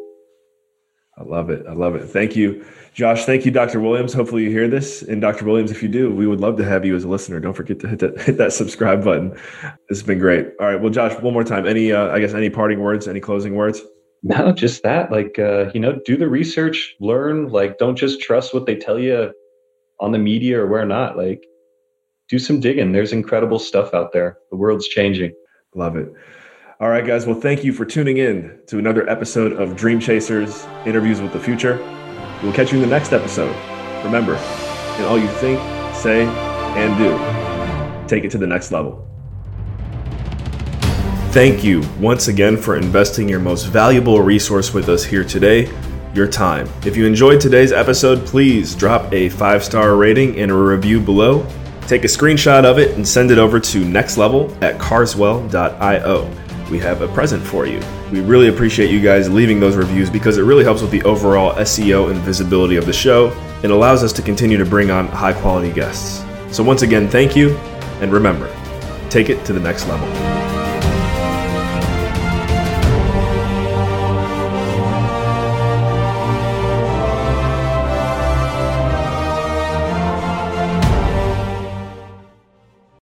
I 1.23 1.25
love 1.25 1.51
it. 1.51 1.65
I 1.69 1.73
love 1.73 1.95
it. 1.95 2.09
Thank 2.09 2.35
you, 2.35 2.65
Josh. 2.95 3.25
Thank 3.25 3.45
you, 3.45 3.53
Dr. 3.53 3.79
Williams. 3.79 4.13
Hopefully 4.13 4.43
you 4.43 4.51
hear 4.51 4.67
this. 4.67 5.03
And 5.03 5.21
Dr. 5.21 5.45
Williams, 5.45 5.71
if 5.71 5.83
you 5.83 5.89
do, 5.89 6.13
we 6.13 6.27
would 6.27 6.41
love 6.41 6.57
to 6.57 6.65
have 6.65 6.85
you 6.85 6.97
as 6.97 7.05
a 7.05 7.09
listener. 7.09 7.39
Don't 7.39 7.55
forget 7.55 7.79
to 7.81 7.89
hit 7.89 8.01
that 8.01 8.21
hit 8.21 8.39
that 8.39 8.53
subscribe 8.53 9.05
button. 9.05 9.31
This 9.89 9.99
has 9.99 10.03
been 10.03 10.19
great. 10.19 10.49
All 10.59 10.67
right. 10.67 10.81
Well, 10.81 10.91
Josh, 10.91 11.19
one 11.21 11.33
more 11.33 11.45
time. 11.45 11.67
Any 11.67 11.93
uh, 11.93 12.09
I 12.09 12.19
guess 12.19 12.35
any 12.35 12.51
parting 12.51 12.81
words, 12.81 13.07
any 13.07 13.21
closing 13.21 13.55
words? 13.55 13.81
No, 14.25 14.53
just 14.53 14.83
that. 14.83 15.13
Like 15.13 15.39
uh, 15.39 15.71
you 15.75 15.81
know, 15.81 16.01
do 16.05 16.17
the 16.17 16.29
research, 16.29 16.95
learn, 17.01 17.49
like 17.49 17.79
don't 17.79 17.97
just 17.97 18.21
trust 18.21 18.53
what 18.53 18.67
they 18.67 18.77
tell 18.77 18.99
you 18.99 19.33
on 20.01 20.11
the 20.13 20.19
media 20.19 20.61
or 20.61 20.67
where 20.67 20.85
not. 20.85 21.17
Like 21.17 21.45
do 22.29 22.39
some 22.39 22.61
digging. 22.61 22.93
There's 22.93 23.13
incredible 23.13 23.59
stuff 23.59 23.95
out 23.95 24.13
there. 24.13 24.39
The 24.51 24.57
world's 24.57 24.89
changing. 24.89 25.35
Love 25.75 25.97
it. 25.97 26.13
All 26.83 26.89
right, 26.89 27.07
guys. 27.07 27.27
Well, 27.27 27.41
thank 27.41 27.63
you 27.63 27.73
for 27.73 27.85
tuning 27.85 28.17
in 28.17 28.59
to 28.67 28.77
another 28.77 29.09
episode 29.09 29.53
of 29.53 29.77
Dream 29.77 30.01
Chasers 30.01 30.67
Interviews 30.85 31.21
with 31.21 31.33
the 31.33 31.39
Future. 31.39 31.77
We'll 32.43 32.53
catch 32.53 32.73
you 32.73 32.79
in 32.79 32.83
the 32.83 32.91
next 32.91 33.13
episode. 33.13 33.55
Remember, 34.05 34.35
in 34.99 35.05
all 35.05 35.17
you 35.17 35.29
think, 35.29 35.61
say, 35.95 36.25
and 36.25 36.99
do, 36.99 38.09
take 38.09 38.25
it 38.25 38.33
to 38.33 38.39
the 38.39 38.49
next 38.49 38.73
level. 38.73 39.09
Thank 41.31 41.63
you 41.63 41.85
once 42.01 42.27
again 42.27 42.57
for 42.57 42.77
investing 42.77 43.29
your 43.29 43.39
most 43.39 43.67
valuable 43.67 44.21
resource 44.21 44.75
with 44.75 44.89
us 44.89 45.05
here 45.05 45.23
today 45.23 45.73
your 46.17 46.27
time. 46.27 46.69
If 46.85 46.97
you 46.97 47.07
enjoyed 47.07 47.41
today's 47.41 47.71
episode, 47.71 48.27
please 48.27 48.75
drop 48.75 49.13
a 49.13 49.29
five 49.29 49.63
star 49.63 49.95
rating 49.95 50.37
and 50.41 50.51
a 50.51 50.55
review 50.55 50.99
below. 50.99 51.47
Take 51.83 52.03
a 52.03 52.09
screenshot 52.09 52.65
of 52.65 52.81
it 52.81 52.97
and 52.97 53.07
send 53.07 53.31
it 53.31 53.39
over 53.39 53.61
to 53.61 53.85
nextlevel 53.85 54.61
at 54.61 54.81
carswell.io 54.81 56.43
we 56.73 56.79
have 56.79 57.03
a 57.03 57.09
present 57.09 57.45
for 57.45 57.67
you. 57.67 57.81
We 58.11 58.23
really 58.23 58.49
appreciate 58.49 58.91
you 58.91 59.01
guys 59.01 59.31
leaving 59.31 59.61
those 59.61 59.77
reviews 59.77 60.09
because 60.09 60.39
it 60.39 60.43
really 60.43 60.65
helps 60.65 60.81
with 60.81 60.91
the 60.91 61.03
overall 61.03 61.53
SEO 61.57 62.11
and 62.11 62.19
visibility 62.21 62.77
of 62.77 62.87
the 62.87 62.95
show 62.95 63.29
and 63.63 63.71
allows 63.71 64.03
us 64.03 64.11
to 64.15 64.23
continue 64.23 64.57
to 64.57 64.65
bring 64.65 64.91
on 64.91 65.07
high 65.07 65.35
quality 65.35 65.71
guests. 65.71 66.25
So, 66.51 66.65
once 66.65 66.81
again, 66.81 67.09
thank 67.09 67.37
you, 67.37 67.51
and 68.01 68.11
remember, 68.11 68.51
take 69.11 69.29
it 69.29 69.45
to 69.45 69.53
the 69.53 69.61
next 69.61 69.87
level. 69.87 70.32